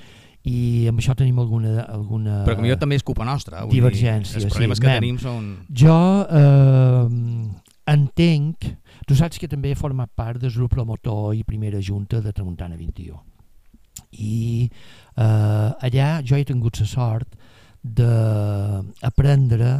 [0.48, 1.84] i amb això tenim alguna...
[1.86, 3.62] alguna Però com jo també és culpa nostra.
[3.62, 4.96] vull dir, divergència, Els problemes sí, que mem.
[4.98, 5.50] tenim són...
[5.70, 8.72] Jo eh, entenc...
[9.06, 12.76] Tu saps que també he format part del grup promotor i primera junta de Tramuntana
[12.78, 13.18] 21.
[14.22, 17.38] I eh, allà jo he tingut la sort
[17.82, 19.70] d'aprendre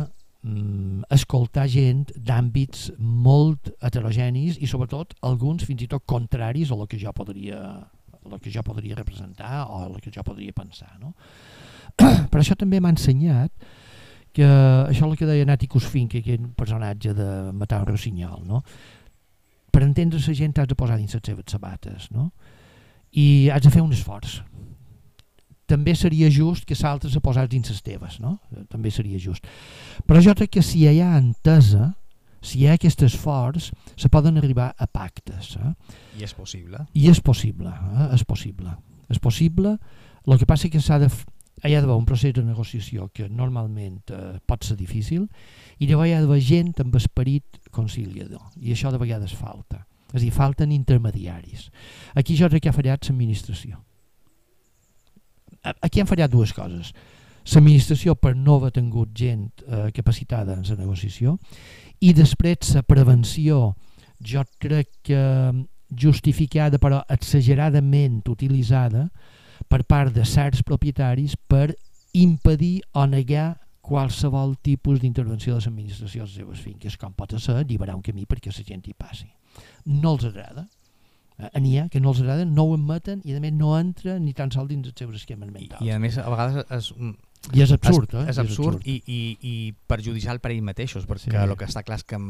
[0.43, 6.89] mm, escoltar gent d'àmbits molt heterogenis i sobretot alguns fins i tot contraris a el
[6.91, 10.53] que jo podria a el que jo podria representar o a el que jo podria
[10.55, 11.15] pensar no?
[12.31, 13.53] però això també m'ha ensenyat
[14.33, 18.63] que això és el que deia Nati Cosfin, que un personatge de Matau Rossinyol, no?
[19.73, 22.31] per entendre la gent has de posar dins les seves sabates no?
[23.13, 24.41] i has de fer un esforç
[25.71, 28.39] també seria just que s'altres se posats dins les teves no?
[28.71, 29.47] també seria just.
[30.07, 31.93] Però jo crec que si hi ha entesa
[32.43, 35.75] si hi ha aquest esforç se poden arribar a pactes eh?
[36.19, 36.83] i és possible.
[36.95, 38.09] I és possible eh?
[38.17, 38.75] és possible.
[39.13, 39.77] És possible.
[40.27, 41.11] El que passa és que s'ha de
[41.63, 45.29] hi ha d'haver un procés de negociació que normalment eh, pot ser difícil
[45.79, 49.85] i llavors hi ha d'haver gent amb esperit conciliador i això de vegades falta.
[50.13, 51.71] És a dir, falten intermediaris.
[52.19, 53.79] Aquí jo crec que ha fallat l'administració
[55.63, 56.93] aquí han fallat dues coses
[57.53, 61.39] l'administració per no haver tingut gent eh, capacitada en la negociació
[62.01, 63.75] i després la prevenció
[64.23, 65.23] jo crec que
[65.93, 69.09] justificada però exageradament utilitzada
[69.69, 71.75] per part de certs propietaris per
[72.13, 77.57] impedir o negar qualsevol tipus d'intervenció de l'administració a les seves finques, com pot ser
[77.59, 79.29] alliberar un camí perquè la gent hi passi.
[79.87, 80.69] No els agrada.
[81.51, 84.19] Eh, n'hi ha que no els agrada, no ho admeten i a més no entra
[84.23, 85.83] ni tan sols dins els seus esquemes mentals.
[85.83, 86.91] I, a més a vegades és,
[87.53, 88.31] i és absurd, és, eh?
[88.31, 88.89] és absurd, és absurd.
[88.89, 89.55] I, i, i
[89.91, 91.39] perjudicial per ells mateixos, perquè sí.
[91.43, 92.21] el que està clar és que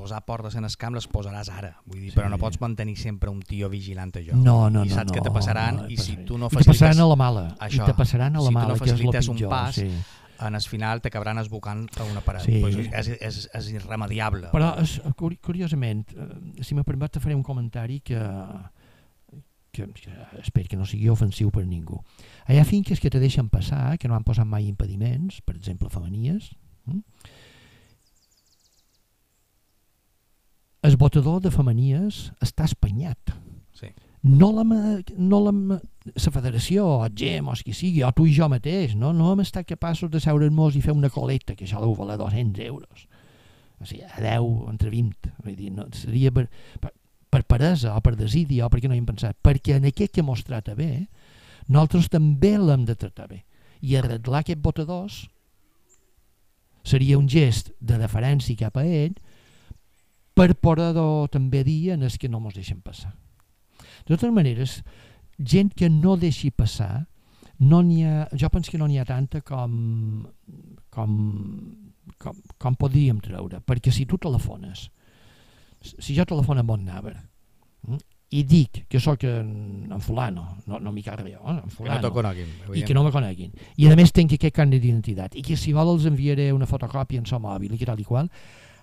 [0.00, 2.16] posar portes en el camp les posaràs ara, vull dir, sí.
[2.16, 4.38] però no pots mantenir sempre un tio vigilant allò.
[4.38, 6.66] No, no, I saps no, que te passaran no, i si tu no facilites...
[6.66, 8.80] I te passaran a la mala, això, i te passaran a la si mala, no
[8.80, 9.90] que és un pas, sí.
[10.40, 12.46] En el final t'acabaran esbocant a una paret.
[12.46, 12.60] Sí.
[12.62, 14.50] Pues és, és, és irremediable.
[14.54, 14.98] Però, és,
[15.44, 18.20] curiosament, eh, si me permet, faré un comentari que,
[19.72, 22.00] que, que espero que no sigui ofensiu per ningú.
[22.48, 25.92] Hi ha finques que te deixen passar, que no han posat mai impediments, per exemple,
[25.92, 26.52] femenies,
[26.88, 27.04] hm?
[30.82, 33.34] el votador de femenies està espanyat.
[33.76, 33.92] Sí.
[34.22, 38.34] No la, no la, la federació, o el GEM, o qui sigui, o tu i
[38.36, 41.80] jo mateix, no, no hem estat capaços de seure'ns i fer una coleta, que això
[41.80, 43.06] deu valer 200 euros.
[43.80, 45.32] O sigui, a 10, entre 20.
[45.44, 46.50] Vull dir, no, seria per,
[46.82, 46.92] per,
[47.32, 49.38] per peresa o per desídia o perquè no hi hem pensat.
[49.40, 51.06] Perquè en aquest que mos trata bé,
[51.70, 53.44] nosaltres també l'hem de tractar bé.
[53.80, 55.22] I arreglar aquest votadors
[56.84, 59.16] seria un gest de deferència cap a ell
[60.36, 60.92] per poder
[61.32, 63.14] també dir en els que no ens deixen passar.
[64.10, 64.80] De totes maneres,
[65.38, 67.06] gent que no deixi passar,
[67.60, 70.26] no ha, jo penso que no n'hi ha tanta com,
[70.90, 71.10] com,
[72.18, 74.88] com, com podríem treure, perquè si tu telefones,
[75.78, 77.14] si jo telefono a Montnaver
[77.86, 78.00] hm,
[78.34, 79.52] i dic que sóc en,
[79.92, 83.04] en fulano, no, no m'hi carrega jo, en fulano, que no coneguin, i que no
[83.04, 86.48] me coneguin, i a més tinc aquest carnet d'identitat, i que si vol els enviaré
[86.56, 88.26] una fotocòpia en seu mòbil i que tal i qual,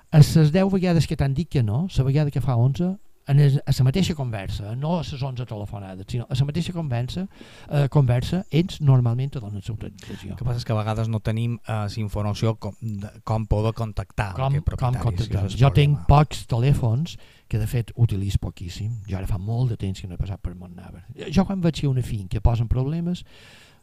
[0.08, 2.94] a les 10 vegades que t'han dit que no, la vegada que fa 11,
[3.28, 7.28] en a la mateixa conversa, no a les 11 telefonades, sinó a la mateixa conversa,
[7.70, 10.32] eh, conversa ells normalment te donen l'autorització.
[10.32, 13.74] El que passa és que a vegades no tenim eh, informació com, de, com poder
[13.76, 15.48] contactar com, com contactar.
[15.52, 19.04] Jo tinc pocs telèfons que de fet utilitzo poquíssim.
[19.08, 21.04] Jo ara fa molt de temps que no he passat per Montnaver.
[21.32, 23.24] Jo quan veig una fin que posen problemes,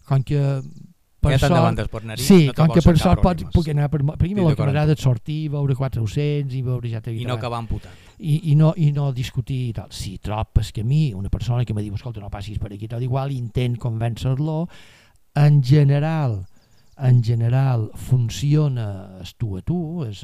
[0.08, 0.40] com que
[1.24, 4.28] per ja sort, per sí, no com que per sort pot, puc anar per, per
[4.28, 7.92] mi m'agrada és sortir, veure 400 i veure ja I no acabar amputat.
[8.18, 9.90] I, i, no, i no discutir i tal.
[9.94, 12.88] Si tropes que a mi, una persona que me diu, escolta, no passis per aquí,
[12.88, 14.64] tal igual, intent convèncer-lo,
[15.40, 16.44] en general,
[16.98, 20.22] en general funciona es tu a tu, és,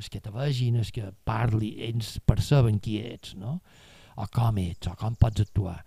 [0.00, 3.60] és que te vegin, és que parli, ells perceben qui ets, no?
[4.18, 5.78] o com ets, o com pots actuar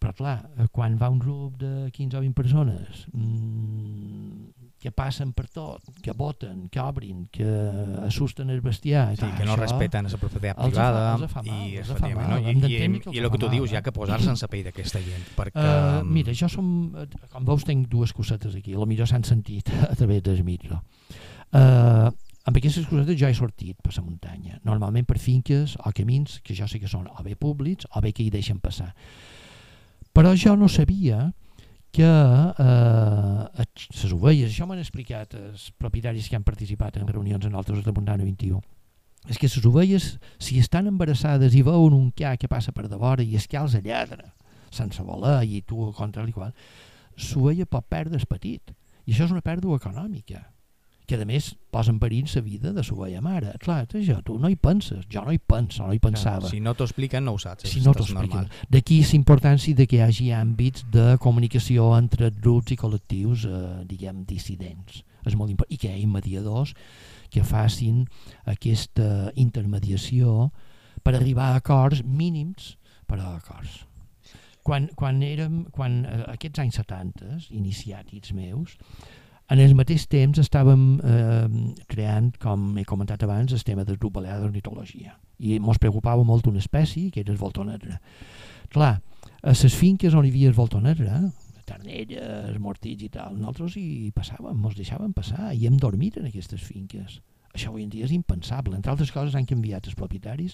[0.00, 4.48] però clar, eh, quan va un grup de 15 o 20 persones mmm,
[4.80, 7.44] que passen per tot, que voten, que obrin, que
[8.06, 9.10] assusten el bestiar...
[9.12, 11.90] Sí, que no això, respecten la propietat privada els fa, els fa mal, i, els
[11.92, 12.38] fa mal, no?
[12.40, 15.02] I, i, i, i el que tu dius, ja que posar-se en la pell d'aquesta
[15.04, 15.66] gent, perquè...
[15.68, 16.70] Uh, mira, jo som,
[17.34, 20.80] com veus tinc dues cosetes aquí, a millor s'han sentit a través del micro.
[21.52, 22.08] Uh,
[22.48, 26.56] amb aquestes cosetes jo he sortit per la muntanya, normalment per finques o camins que
[26.56, 28.94] jo sé que són o bé públics o bé que hi deixen passar
[30.20, 31.32] però jo no sabia
[31.90, 37.56] que eh, les ovelles, això m'han explicat els propietaris que han participat en reunions en
[37.56, 38.60] altres de Montana 21,
[39.32, 43.00] és que les ovelles, si estan embarassades i veuen un ca que passa per de
[43.00, 44.34] vora i es que els lladra,
[44.68, 46.52] sense voler i tu contra l'igual,
[47.16, 48.76] l'ovella pot perdre el petit.
[49.08, 50.44] I això és una pèrdua econòmica
[51.10, 53.56] que a més posa en perill la vida de la seva mare.
[53.62, 56.44] Clar, això, tu no hi penses, jo no hi penso, no hi pensava.
[56.46, 58.48] Clar, si no t'ho expliquen no ho saps, si no t'ho expliquen.
[58.70, 63.84] D'aquí la importància de que hi hagi àmbits de comunicació entre grups i col·lectius, eh,
[63.90, 65.02] diguem, dissidents.
[65.26, 65.74] És molt important.
[65.74, 66.74] I que hi hagi mediadors
[67.30, 68.06] que facin
[68.48, 70.50] aquesta intermediació
[71.02, 72.74] per arribar a acords mínims
[73.06, 73.84] per a acords.
[74.62, 78.76] Quan, quan érem, quan eh, aquests anys 70, iniciàtics meus,
[79.50, 81.48] en el mateix temps estàvem eh,
[81.90, 87.10] creant, com he comentat abans, el tema de d'ornitologia i ens preocupava molt una espècie
[87.10, 87.98] que era el voltor negre.
[88.70, 88.98] Clar,
[89.40, 91.22] a les finques on hi havia el voltor negre,
[91.70, 96.62] ternelles, mortits i tal, nosaltres hi passàvem, ens deixàvem passar i hem dormit en aquestes
[96.62, 97.20] finques.
[97.50, 98.76] Això avui en dia és impensable.
[98.76, 100.52] Entre altres coses han canviat els propietaris.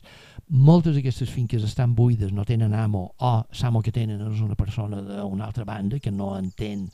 [0.49, 5.03] Moltes d'aquestes finques estan buides, no tenen amo, o l'amo que tenen és una persona
[5.05, 6.87] d'una altra banda que no entén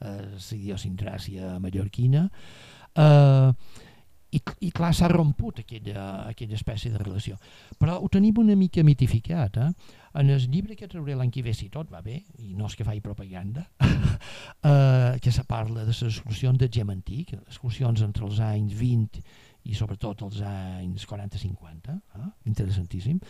[0.00, 2.26] la idiosincràsia mallorquina.
[2.96, 3.52] Eh,
[4.30, 7.36] i, i clar, s'ha romput aquella, aquella espècie de relació.
[7.80, 9.58] Però ho tenim una mica mitificat.
[9.58, 9.96] Eh?
[10.20, 12.76] En el llibre que trauré l'any que ve, si tot va bé, i no és
[12.78, 18.26] que faci propaganda, eh, que se parla de les excursions de gem antic, excursions entre
[18.28, 19.22] els anys 20
[19.68, 22.28] i sobretot els anys 40-50, eh?
[22.48, 23.20] interessantíssim,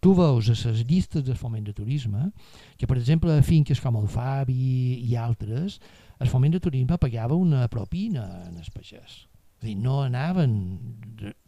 [0.00, 2.30] tu veus a les llistes del foment de turisme
[2.78, 5.80] que, per exemple, a finques com el Fabi i altres,
[6.20, 9.24] el foment de turisme pagava una propina en els pagès.
[9.60, 10.56] És dir, no anaven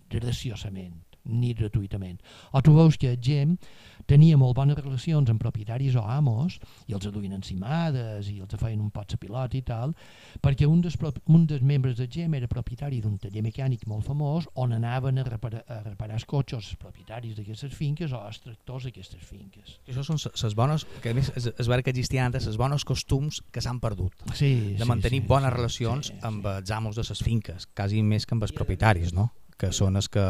[0.09, 2.19] graciosament ni gratuïtament.
[2.53, 3.57] O tu veus que gent
[4.09, 6.59] tenia molt bones relacions amb propietaris o amos
[6.89, 9.95] i els duien encimades i els feien un pot pilot i tal,
[10.45, 14.49] perquè un dels, un dels membres de GEM era propietari d'un taller mecànic molt famós
[14.55, 18.89] on anaven a reparar, a reparar els cotxes els propietaris d'aquestes finques o els tractors
[18.89, 19.77] d'aquestes finques.
[19.87, 22.59] I això són les bones, que a més es, es veure que existien antes, les
[22.61, 24.15] bones costums que s'han perdut.
[24.39, 28.03] Sí, de mantenir sí, bones sí, relacions sí, amb els amos de les finques, quasi
[28.03, 29.31] més que amb els propietaris, no?
[29.59, 30.25] que són els que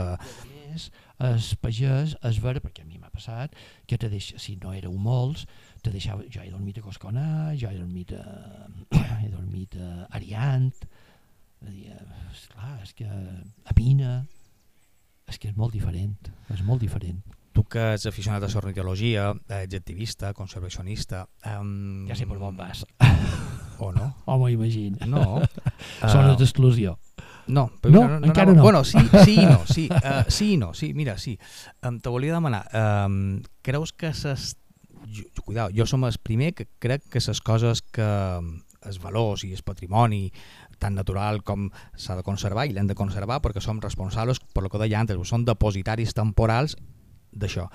[0.78, 0.90] més
[1.28, 3.54] es pagès es veure, perquè a mi m'ha passat,
[3.86, 5.46] que te deixa, si no éreu molts,
[5.82, 8.24] te deixava, jo he dormit a Cosconà, jo he dormit a,
[9.22, 10.74] he dormit a Ariant,
[11.64, 11.96] a dir,
[12.30, 14.22] esclar, és que a Pina,
[15.28, 17.20] és que és molt diferent, és molt diferent.
[17.56, 21.24] Tu que ets aficionat a l'ornitologia, ets activista, conservacionista...
[21.56, 22.06] Um...
[22.06, 22.84] Ja sé per on vas.
[23.82, 24.12] O no?
[24.30, 25.08] O m'ho imagino.
[25.10, 25.42] No.
[26.06, 26.38] Zones uh...
[26.38, 26.94] d'exclusió.
[27.48, 28.62] No, però no, no, no, encara no.
[28.62, 31.38] Bueno, sí, sí no, sí, uh, sí no, sí, mira, sí.
[31.82, 34.56] Um, te volia demanar, um, creus que ses...
[35.46, 38.04] Cuidao, jo som el primer que crec que les coses que
[38.84, 40.26] els valors i el patrimoni
[40.78, 44.68] tan natural com s'ha de conservar i l'hem de conservar perquè som responsables, per lo
[44.68, 46.76] que deia antes, som depositaris temporals
[47.32, 47.66] d'això.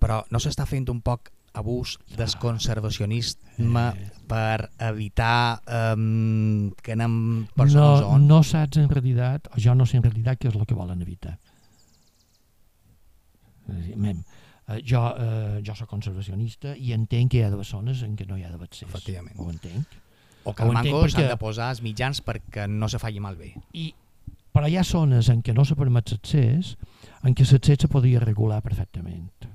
[0.00, 4.10] Però no s'està fent un poc abús del conservacionisme eh.
[4.28, 5.62] per evitar
[5.94, 8.26] um, que anem per no, on...
[8.28, 11.02] No saps en realitat, o jo no sé en realitat què és el que volen
[11.06, 11.38] evitar.
[13.70, 14.20] Mem,
[14.68, 18.26] eh, jo, eh, jo soc conservacionista i entenc que hi ha de zones en què
[18.28, 18.90] no hi ha de ser.
[18.90, 19.38] Efectivament.
[19.38, 20.00] Ho entenc.
[20.44, 23.54] O que el manco s'han de posar els mitjans perquè no se falli malbé.
[23.72, 23.92] I,
[24.52, 26.74] però hi ha zones en què no se permet l'accés
[27.22, 29.53] en què l'accés se podria regular perfectament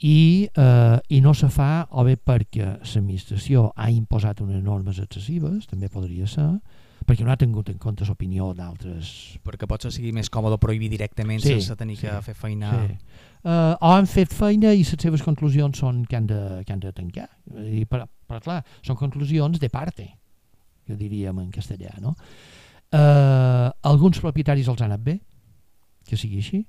[0.00, 5.64] i, eh, i no se fa o bé perquè l'administració ha imposat unes normes excessives,
[5.70, 6.48] també podria ser,
[7.06, 9.38] perquè no ha tingut en compte l'opinió d'altres...
[9.46, 12.74] Perquè potser sigui més còmode prohibir directament sí, sense tenir sí, que fer feina...
[12.74, 12.98] Sí.
[13.46, 16.82] Uh, o han fet feina i les seves conclusions són que han de, que han
[16.82, 17.28] de tancar.
[17.62, 20.08] I per, però clar, són conclusions de parte,
[20.84, 21.94] que diríem en castellà.
[22.02, 22.16] No?
[22.90, 25.18] Uh, alguns propietaris els han anat bé,
[26.10, 26.64] que sigui així.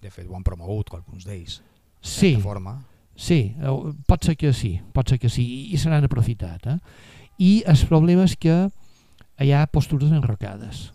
[0.00, 1.58] De fet, ho han promogut, alguns d'ells
[2.04, 2.78] sí, forma.
[3.16, 3.54] Sí,
[4.08, 6.66] pot ser que sí, pot ser que sí, i se n'han aprofitat.
[6.66, 6.78] Eh?
[7.38, 8.56] I el problema és que
[9.42, 10.90] hi ha postures enrocades.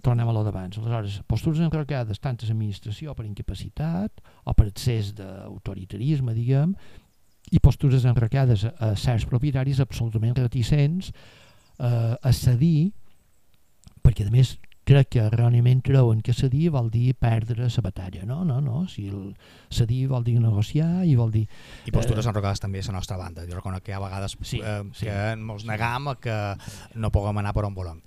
[0.00, 0.78] Tornem a lo d'abans.
[0.80, 6.72] Aleshores, postures enrocades tant a l'administració per incapacitat o per excés d'autoritarisme, diguem,
[7.50, 12.92] i postures enrocades a certs propietaris absolutament reticents eh, a cedir
[14.04, 14.54] perquè a més
[14.90, 18.24] crec que erròniament creuen que cedir vol dir perdre la batalla.
[18.26, 18.82] No, no, no.
[18.90, 19.34] Si el
[19.70, 21.44] cedir vol dir negociar i vol dir...
[21.86, 23.46] I postures eh, enrocades també a la nostra banda.
[23.48, 25.10] Jo reconec que hi ha vegades sí, eh, que sí.
[25.10, 26.36] ens negam a que
[26.98, 28.02] no puguem anar per on volem.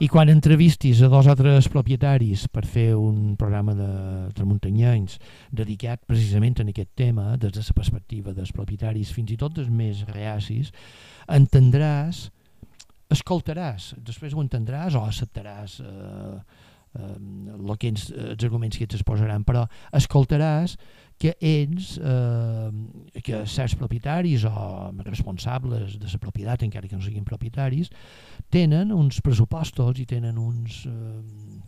[0.00, 3.90] I quan entrevistis a dos o tres propietaris per fer un programa de
[4.36, 5.18] tramuntanyencs
[5.50, 9.72] dedicat precisament a aquest tema, des de la perspectiva dels propietaris, fins i tot dels
[9.72, 10.72] més reacis,
[11.26, 12.28] entendràs
[13.12, 16.36] escoltaràs, després ho entendràs o acceptaràs eh,
[16.98, 20.76] eh, que ens, els arguments que et posaran, però escoltaràs
[21.18, 27.24] que ells, eh, que certs propietaris o responsables de la propietat, encara que no siguin
[27.24, 27.90] propietaris,
[28.52, 31.62] tenen uns pressupostos i tenen uns, eh,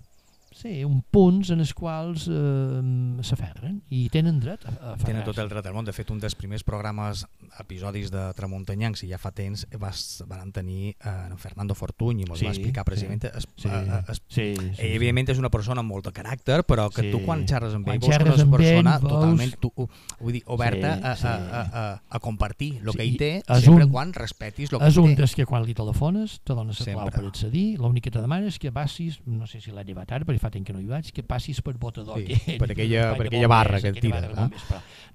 [0.59, 2.81] sí, un punts en els quals eh,
[3.27, 5.87] s'aferren i tenen dret a, a Tenen tot el dret del món.
[5.87, 7.25] De fet, un dels primers programes,
[7.63, 12.27] episodis de Tramuntanyancs, si ja fa temps, vas, van tenir eh, en Fernando Fortuny i
[12.27, 13.25] ens sí, va explicar precisament...
[13.25, 16.15] Sí, es, sí, eh, es, sí, sí, ell, evidentment, és una persona amb molt de
[16.17, 17.13] caràcter, però que sí.
[17.15, 19.73] tu quan xerres amb ell quan vols que una persona ell, totalment tu,
[20.19, 21.29] vull dir, oberta sí, a, sí.
[21.29, 21.87] A, a, a,
[22.19, 23.31] a compartir el sí, que ell té,
[23.63, 25.29] sempre un, quan respetis el que és un té.
[25.29, 28.51] És que quan li telefones te dones la clau per accedir, l'únic que te demana
[28.51, 30.89] és que passis, no sé si l'ha llevat ara, perquè fa temps que no hi
[30.89, 32.21] vaig, que passis per botador.
[32.21, 34.23] Sí, que, per aquella, per aquella barra que et tira.
[34.35, 34.49] No?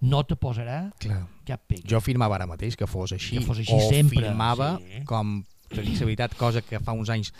[0.03, 1.23] no te posarà Clar.
[1.47, 1.87] cap pega.
[1.89, 5.03] Jo firmava ara mateix que fos així, que fos així o sempre, firmava sí.
[5.09, 5.41] com
[5.73, 7.31] veritat, cosa que fa uns anys,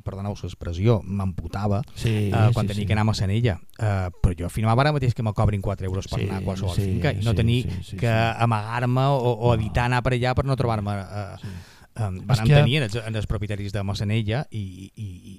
[0.00, 2.86] perdoneu l'expressió, m'amputava sí, uh, quan sí, tenia sí.
[2.86, 3.58] que anar a Massanella.
[3.76, 6.46] Uh, però jo firmava ara mateix que me cobrin 4 euros per sí, anar a
[6.46, 8.32] qualsevol sí, finca i no sí, tenir sí, sí, que sí.
[8.46, 10.96] amagar-me o, o evitar anar per allà per no trobar-me...
[11.02, 11.52] Uh, sí
[11.98, 12.54] um, van que...
[12.54, 15.31] tenir en els, en els propietaris de Massanella i, i, i,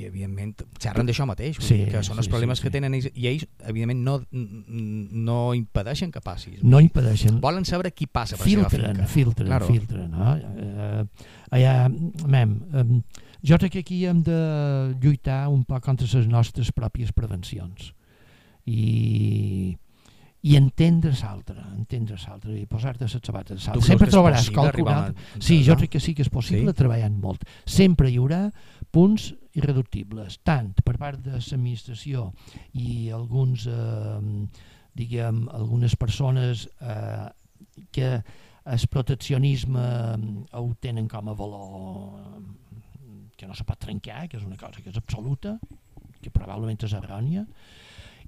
[0.00, 3.10] i evidentment xerren d'això mateix sí, que són els sí, problemes sí, que tenen ells
[3.12, 8.48] i ells evidentment no, no impedeixen que passi no impedeixen volen saber qui passa per
[8.48, 9.68] filtren, filtren, claro.
[9.68, 10.32] filtren no?
[10.36, 11.04] uh,
[11.50, 11.74] allà,
[12.26, 12.96] mem, um,
[13.46, 14.40] jo crec que aquí hem de
[15.02, 17.92] lluitar un poc contra les nostres pròpies prevencions
[18.66, 19.76] i
[20.40, 25.26] i entendre l'altre, entendre l'altre i posar-te les sabates de Sempre trobaràs qualque altre.
[25.38, 26.78] Sí, jo crec que sí que és possible sí?
[26.78, 27.44] treballant molt.
[27.68, 28.46] Sempre hi haurà
[28.90, 32.30] punts irreductibles, tant per part de l'administració
[32.78, 34.46] i alguns, eh,
[34.98, 37.26] diguem, algunes persones eh,
[37.90, 38.10] que
[38.70, 39.84] el proteccionisme
[40.52, 42.20] ho tenen com a valor
[43.36, 45.56] que no se pot trencar, que és una cosa que és absoluta,
[46.20, 47.46] que probablement és errònia,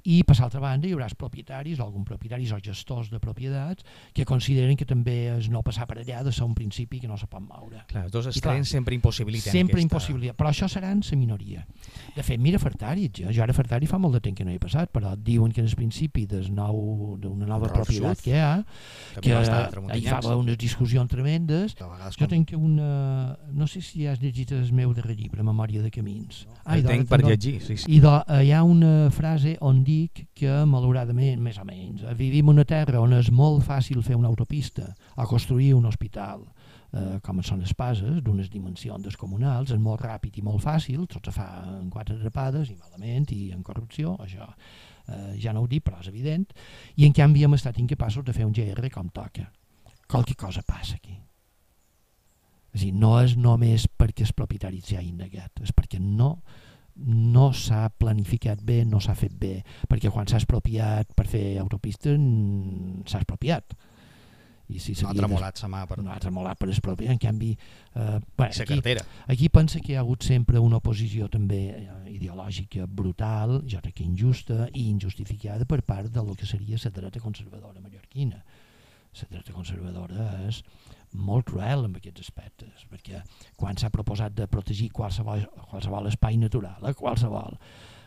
[0.04, 3.84] i per l'altra banda hi haurà propietaris o alguns propietaris o gestors de propietats
[4.14, 7.16] que consideren que també és no passar per allà de ser un principi que no
[7.18, 7.84] se pot moure.
[7.90, 10.34] Clar, els dos extrems sempre impossibiliten sempre aquesta...
[10.38, 11.64] però això serà en la minoria.
[12.16, 14.58] De fet, mira Fertari, jo, jo ara Fertari fa molt de temps que no hi
[14.58, 18.34] he passat, però diuen que en el principi d'una nou, nova Rolf propietat Sud, que
[18.34, 18.64] hi ha,
[19.20, 21.76] que hi fa unes discussions tremendes,
[22.18, 23.36] jo tenc una...
[23.52, 26.44] no sé si has llegit el meu darrer llibre, Memòria de Camins.
[26.48, 26.58] No.
[26.64, 27.90] Ah, tenc per llegir, sí, sí.
[27.92, 32.50] I do, hi ha una frase on diu dic que, malauradament, més o menys, vivim
[32.50, 36.44] en una terra on és molt fàcil fer una autopista o construir un hospital,
[36.92, 41.28] eh, com són les pases, d'unes dimensions descomunals, és molt ràpid i molt fàcil, tot
[41.28, 45.68] se fa en quatre trepades i malament i en corrupció, això eh, ja no ho
[45.70, 46.46] dic, però és evident,
[46.96, 49.48] i en canvi hem estat incapaços de fer un GR com toca.
[50.08, 51.16] Qualque cosa passa aquí.
[52.72, 56.38] És a dir, no és només perquè els propietaris ja han negat, és perquè no
[56.96, 62.18] no s'ha planificat bé, no s'ha fet bé, perquè quan s'ha expropiat per fer autopistes
[63.08, 63.74] s'ha expropiat.
[64.72, 65.98] I si no ha tremolat sa mà per...
[66.00, 67.50] No ha tremolat per expropiar, en canvi...
[67.52, 69.04] Eh, bueno, aquí, cartera.
[69.26, 73.98] aquí pensa que hi ha hagut sempre una oposició també eh, ideològica brutal, jo crec
[74.00, 78.40] que injusta i injustificada per part de lo que seria la dreta conservadora mallorquina.
[79.20, 80.62] La dreta conservadora és
[81.12, 83.22] molt cruel en aquests aspectes, perquè
[83.58, 87.58] quan s'ha proposat de protegir qualsevol, qualsevol espai natural, eh, qualsevol,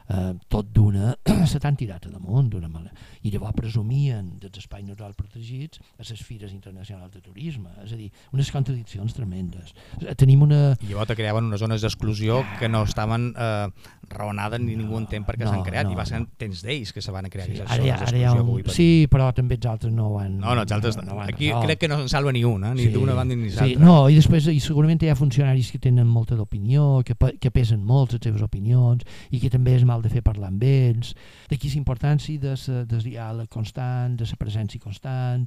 [0.09, 1.13] eh, tot d'una
[1.51, 2.93] se t'han tirat a damunt d'una manera.
[3.25, 7.97] I llavors presumien dels espais naturals protegits a les fires internacionals de turisme, és a
[7.99, 9.73] dir, unes contradiccions tremendes.
[10.19, 10.75] Tenim una...
[10.81, 13.67] I llavors te creaven unes zones d'exclusió que no estaven eh,
[14.09, 16.29] raonades ni no, ningú entén per què no, s'han creat, no, i va ser no.
[16.37, 18.43] temps d'ells que se van crear sí, ara, zones d'exclusió.
[18.43, 18.63] Un...
[18.67, 18.75] Per...
[18.75, 20.37] Sí, però també els altres no ho han...
[20.41, 20.99] No, no, els altres...
[21.01, 21.63] No, no aquí no.
[21.65, 23.67] crec que no se'n salva ni una, ni sí, d'una banda ni l'altra.
[23.71, 27.51] Sí, no, i després i segurament hi ha funcionaris que tenen molta d'opinió, que, que
[27.53, 31.13] pesen molt les seves opinions, i que també és mal de fer parlar amb ells,
[31.49, 35.45] d'aquí la importància de la, del diàleg constant, de la presència constant,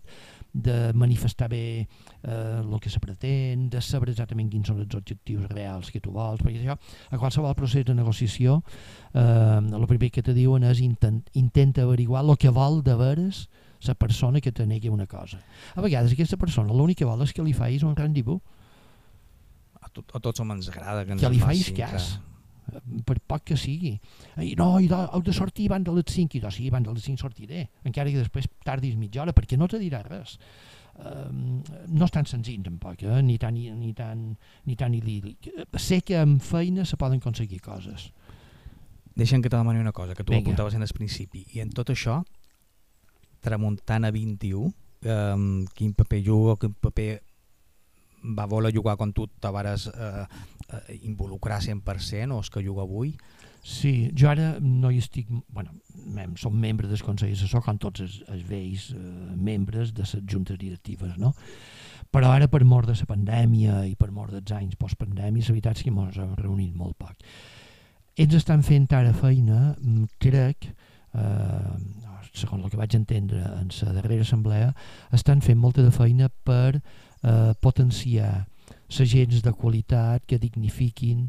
[0.53, 5.47] de manifestar bé eh, el que se pretén, de saber exactament quins són els objectius
[5.53, 6.79] reals que tu vols, perquè això,
[7.11, 8.63] a qualsevol procés de negociació,
[9.13, 13.47] eh, el primer que te diuen és intent, intenta averiguar el que vol de veres
[13.87, 15.39] la persona que te negui una cosa.
[15.77, 18.41] A vegades aquesta persona l'únic que vol és que li facis un rendezvous.
[19.79, 22.11] A, tot, a tots ens agrada que ens que li facis cas.
[22.17, 22.28] Clar
[23.07, 23.95] per poc que sigui.
[24.45, 26.89] I no, i do, heu de sortir abans de les 5, i do, sí, abans
[26.89, 30.39] de les 5 sortiré, encara que després tardis mitja hora, perquè no te dirà res.
[30.99, 31.61] Um,
[31.95, 33.21] no és tan senzill tampoc, eh?
[33.23, 34.33] ni tan, ni, tan,
[34.67, 35.47] ni tan idíl·lic.
[35.79, 38.09] Sé que amb feina se poden aconseguir coses.
[39.19, 40.49] Deixa'm que te demani una cosa, que tu Vinga.
[40.49, 42.21] apuntaves en el principi, i en tot això,
[43.43, 44.73] Tramuntana 21,
[45.07, 47.21] um, quin paper juga, quin paper
[48.23, 50.25] va voler jugar quan tu te vares eh,
[50.73, 53.15] eh, involucrar 100% o és que juga avui?
[53.63, 55.29] Sí, jo ara no hi estic...
[55.53, 55.75] Bueno,
[56.07, 59.03] mem, som membres del Consell Assessor com tots els, els vells eh,
[59.37, 61.35] membres de les juntes directives, no?
[62.09, 65.77] Però ara per mort de la pandèmia i per mort dels anys postpandèmia, la veritat
[65.77, 67.17] és que ens hem reunit molt poc.
[68.19, 70.73] ells estan fent ara feina, mm, crec,
[71.15, 71.75] eh,
[72.33, 74.73] segons el que vaig entendre en la darrera assemblea,
[75.13, 77.08] estan fent molta de feina per eh,
[77.61, 78.47] potenciar
[78.89, 81.29] agents de qualitat que dignifiquin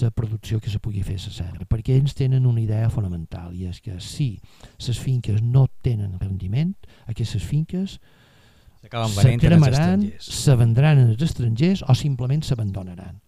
[0.00, 3.52] la producció que se pugui fer a la serra, perquè ells tenen una idea fonamental
[3.54, 4.38] i és que si
[4.86, 6.72] les finques no tenen rendiment,
[7.06, 7.98] aquestes finques
[8.84, 13.20] se cremaran, se vendran als estrangers o simplement s'abandonaran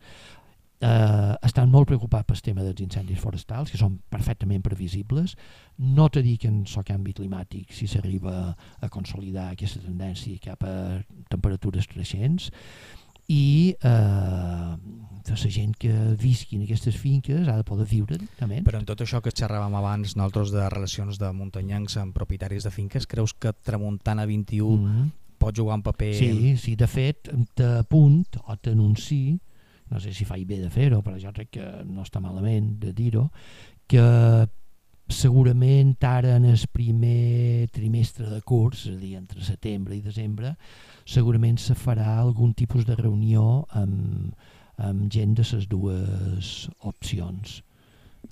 [0.81, 5.37] eh, estan molt preocupats pel tema dels incendis forestals, que són perfectament previsibles.
[5.79, 10.77] No te dic en el canvi climàtic si s'arriba a consolidar aquesta tendència cap a
[11.33, 12.51] temperatures creixents
[13.29, 14.77] i eh,
[15.27, 18.61] la gent que visqui en aquestes finques ha de poder viure també.
[18.67, 22.71] Però en tot això que xerràvem abans nosaltres de relacions de muntanyencs amb propietaris de
[22.71, 25.11] finques, creus que Tramuntana 21 mm -hmm.
[25.39, 26.15] pot jugar un paper...
[26.15, 29.41] Sí, sí, de fet, t'apunt o t'anunci
[29.91, 32.93] no sé si faig bé de fer-ho, però jo crec que no està malament de
[32.97, 33.29] dir-ho,
[33.87, 34.03] que
[35.07, 40.57] segurament ara en el primer trimestre de curs, és a dir, entre setembre i desembre,
[41.07, 44.35] segurament se farà algun tipus de reunió amb,
[44.83, 46.51] amb gent de les dues
[46.83, 47.61] opcions.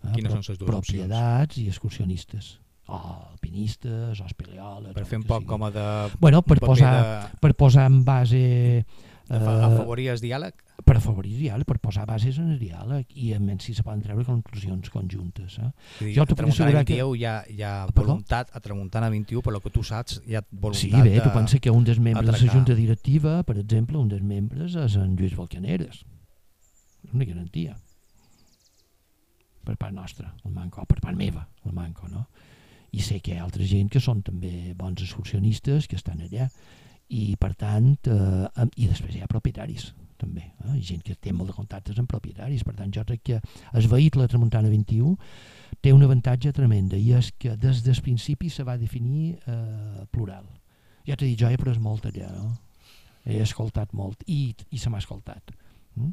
[0.03, 0.13] Eh?
[0.17, 1.63] Quines són les dues propietats opcions?
[1.63, 2.53] i excursionistes
[2.85, 2.99] o
[3.31, 5.85] alpinistes o espeleòlegs per fer un poc com a de
[6.21, 7.39] bueno, per, posar, de...
[7.41, 8.85] per posar en base eh,
[9.31, 13.39] afavorir el diàleg per afavorir el diàleg, per posar bases en el diàleg i a
[13.39, 15.59] menys si se poden treure conclusions conjuntes.
[15.63, 15.69] Eh?
[16.01, 16.99] Dir, jo t'ho puc assegurar que...
[16.99, 20.43] hi ha, hi ha voluntat, a Tramuntana 21, per lo que tu saps, hi ha
[20.51, 24.01] voluntat Sí, bé, tu pensa que un dels membres de la Junta Directiva, per exemple,
[24.03, 26.03] un dels membres és en Lluís Balcaneres.
[27.07, 27.79] És una garantia.
[29.65, 32.27] Per part nostra, el manco, per part meva, el manco, no?
[32.95, 36.51] I sé que hi ha altra gent que són també bons excursionistes que estan allà
[37.15, 39.93] i per tant, eh, i després hi ha propietaris
[40.25, 40.81] també, eh?
[40.81, 43.41] gent que té molt de contactes amb propietaris, per tant jo crec que
[43.77, 45.15] el vehicle Tramuntana 21
[45.85, 50.47] té un avantatge tremenda i és que des del principi se va definir eh, plural.
[51.05, 52.55] Ja t'he dit, jo he après molt allà, no?
[53.25, 55.53] he escoltat molt i, i se m'ha escoltat.
[55.97, 56.13] Mm?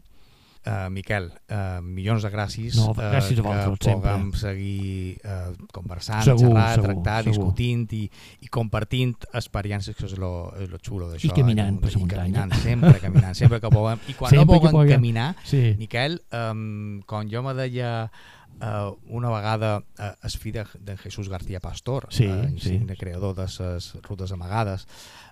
[0.61, 6.51] Uh, Miquel, uh, milions de gràcies, no, gràcies uh, que puguem seguir uh, conversant, segur,
[6.51, 7.31] xerrar, segur, tractar, segur.
[7.31, 8.01] discutint i,
[8.45, 10.29] i compartint experiències, que és lo,
[10.61, 11.31] és lo xulo d'això.
[11.31, 11.81] I caminant eh?
[11.81, 12.21] per la muntanya.
[12.21, 14.05] caminant, sempre caminant, sempre que puguem.
[14.05, 15.63] I quan sempre no puguem caminar, sí.
[15.81, 21.33] Miquel, um, quan jo me deia uh, una vegada uh, es fi de, de Jesús
[21.33, 22.77] García Pastor, sí, uh, sí.
[22.99, 24.85] creador de les rutes amagades,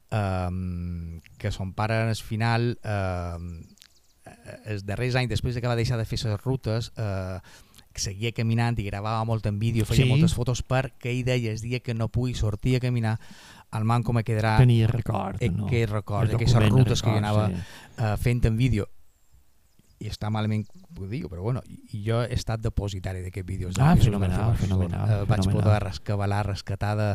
[0.10, 3.79] um, que son pare el final uh, Eh,
[4.66, 7.40] els darrers anys, després de que va deixar de fer les rutes, eh,
[8.00, 10.10] seguia caminant i gravava molt en vídeo, feia sí.
[10.10, 13.18] moltes fotos perquè ell deia el dia que no pugui sortir a caminar
[13.76, 15.68] el manco me quedarà tenia record, eh, no?
[15.70, 17.60] que record, aquestes rutes record, que jo anava sí.
[18.00, 18.88] uh, fent en vídeo
[20.00, 20.64] i està malament
[20.96, 25.26] ho dic, però bueno, i jo he estat depositari d'aquests vídeos ah, fenomenal, fenomenal, uh,
[25.28, 25.60] vaig fenomenal.
[25.60, 27.10] poder rescabalar, rescatar de,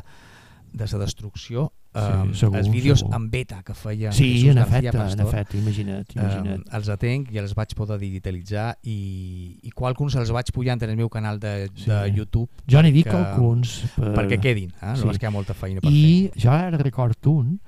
[0.75, 3.15] de la destrucció sí, segur, els vídeos segur.
[3.17, 6.65] en beta que feia sí, Jesús en efecte, Pastor, en efecte, imagina't, imagina't.
[6.65, 8.99] Um, els atenc i els vaig poder digitalitzar i,
[9.63, 11.89] i qualcuns els vaig pujant en el meu canal de, sí.
[11.91, 14.15] de YouTube jo n'he dit qualcuns per...
[14.19, 14.95] perquè quedin, eh?
[14.99, 15.07] sí.
[15.07, 16.47] no que hi ha molta feina per i fer.
[16.47, 17.59] jo ara record un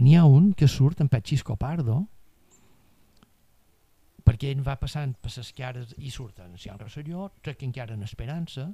[0.00, 2.02] n'hi ha un que surt en Pechisco Pardo
[4.26, 7.94] perquè ell va passant per les cares i surten si ha un Rosselló, que encara
[7.94, 8.70] en Esperança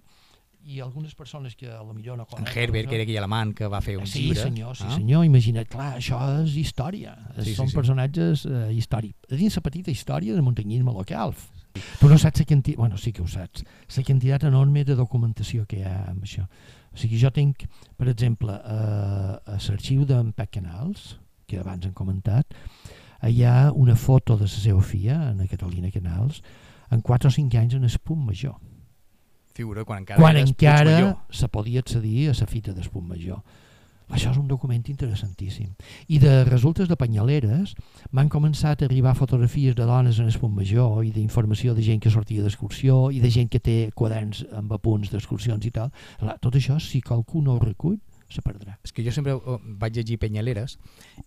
[0.66, 2.50] i algunes persones que a lo millor no coneixen...
[2.50, 4.42] En Herbert, que era aquell alemany que va fer un sí, llibre.
[4.48, 4.96] Senyor, sí, ah?
[4.96, 7.78] senyor, imagina't, clar, això és història, sí, són sí, sí.
[7.78, 9.30] personatges eh, històrics.
[9.30, 11.36] Dins la petita història del muntanyisme local.
[11.76, 13.62] Tu no saps la quantitat, bueno, sí que ho saps,
[13.94, 16.46] la quantitat enorme de documentació que hi ha amb això.
[16.90, 17.66] O sigui, jo tinc,
[18.00, 21.14] per exemple, eh, a l'arxiu d'en Pec Canals,
[21.46, 22.56] que abans hem comentat,
[23.22, 26.42] hi ha una foto de la seva filla, en Catalina Canals,
[26.90, 28.56] en 4 o 5 anys en el punt major
[29.56, 30.98] figura quan encara, quan encara
[31.32, 33.40] se podia accedir a la fita d'Esput Major.
[34.06, 35.72] Això és un document interessantíssim.
[36.14, 37.72] I de resultes de Penyaleres
[38.14, 42.12] m'han començat a arribar fotografies de dones en Esput Major i d'informació de gent que
[42.14, 45.90] sortia d'excursió i de gent que té quaderns amb apunts d'excursions i tal.
[46.38, 47.98] Tot això, si qualcú no ho recull,
[48.32, 48.76] se perdrà.
[48.84, 50.76] És que jo sempre oh, vaig llegir Penyaleres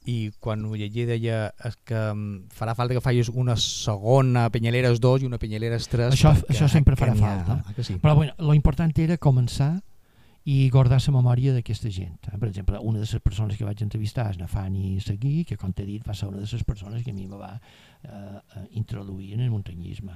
[0.06, 5.00] i quan ho llegia deia és que mm, farà falta que facis una segona Penyaleres
[5.04, 6.16] 2 i una Penyaleres 3.
[6.16, 7.62] Això, això sempre farà falta.
[7.64, 8.00] Ha, sí.
[8.02, 9.78] Però bueno, lo important era començar
[10.50, 12.30] i guardar la memòria d'aquesta gent.
[12.32, 12.38] Eh?
[12.40, 15.86] Per exemple, una de les persones que vaig entrevistar és Nafani Seguí, que com t'he
[15.86, 17.54] dit va ser una de les persones que a mi me va
[18.04, 20.16] eh, eh introduir en el muntanyisme.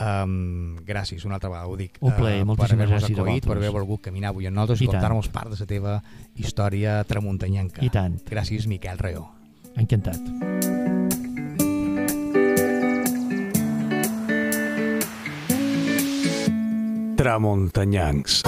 [0.00, 1.98] Um, gràcies, una altra vegada ho dic.
[2.00, 4.92] Un plaer, uh, moltíssimes gràcies acollit, per haver volgut caminar avui amb nosaltres i, i
[4.94, 5.98] contar-nos part de la teva
[6.40, 7.84] història tramuntanyenca.
[7.84, 8.16] I tant.
[8.30, 9.28] Gràcies, Miquel Reó.
[9.76, 10.18] Encantat.
[17.20, 18.40] Tramuntanyancs.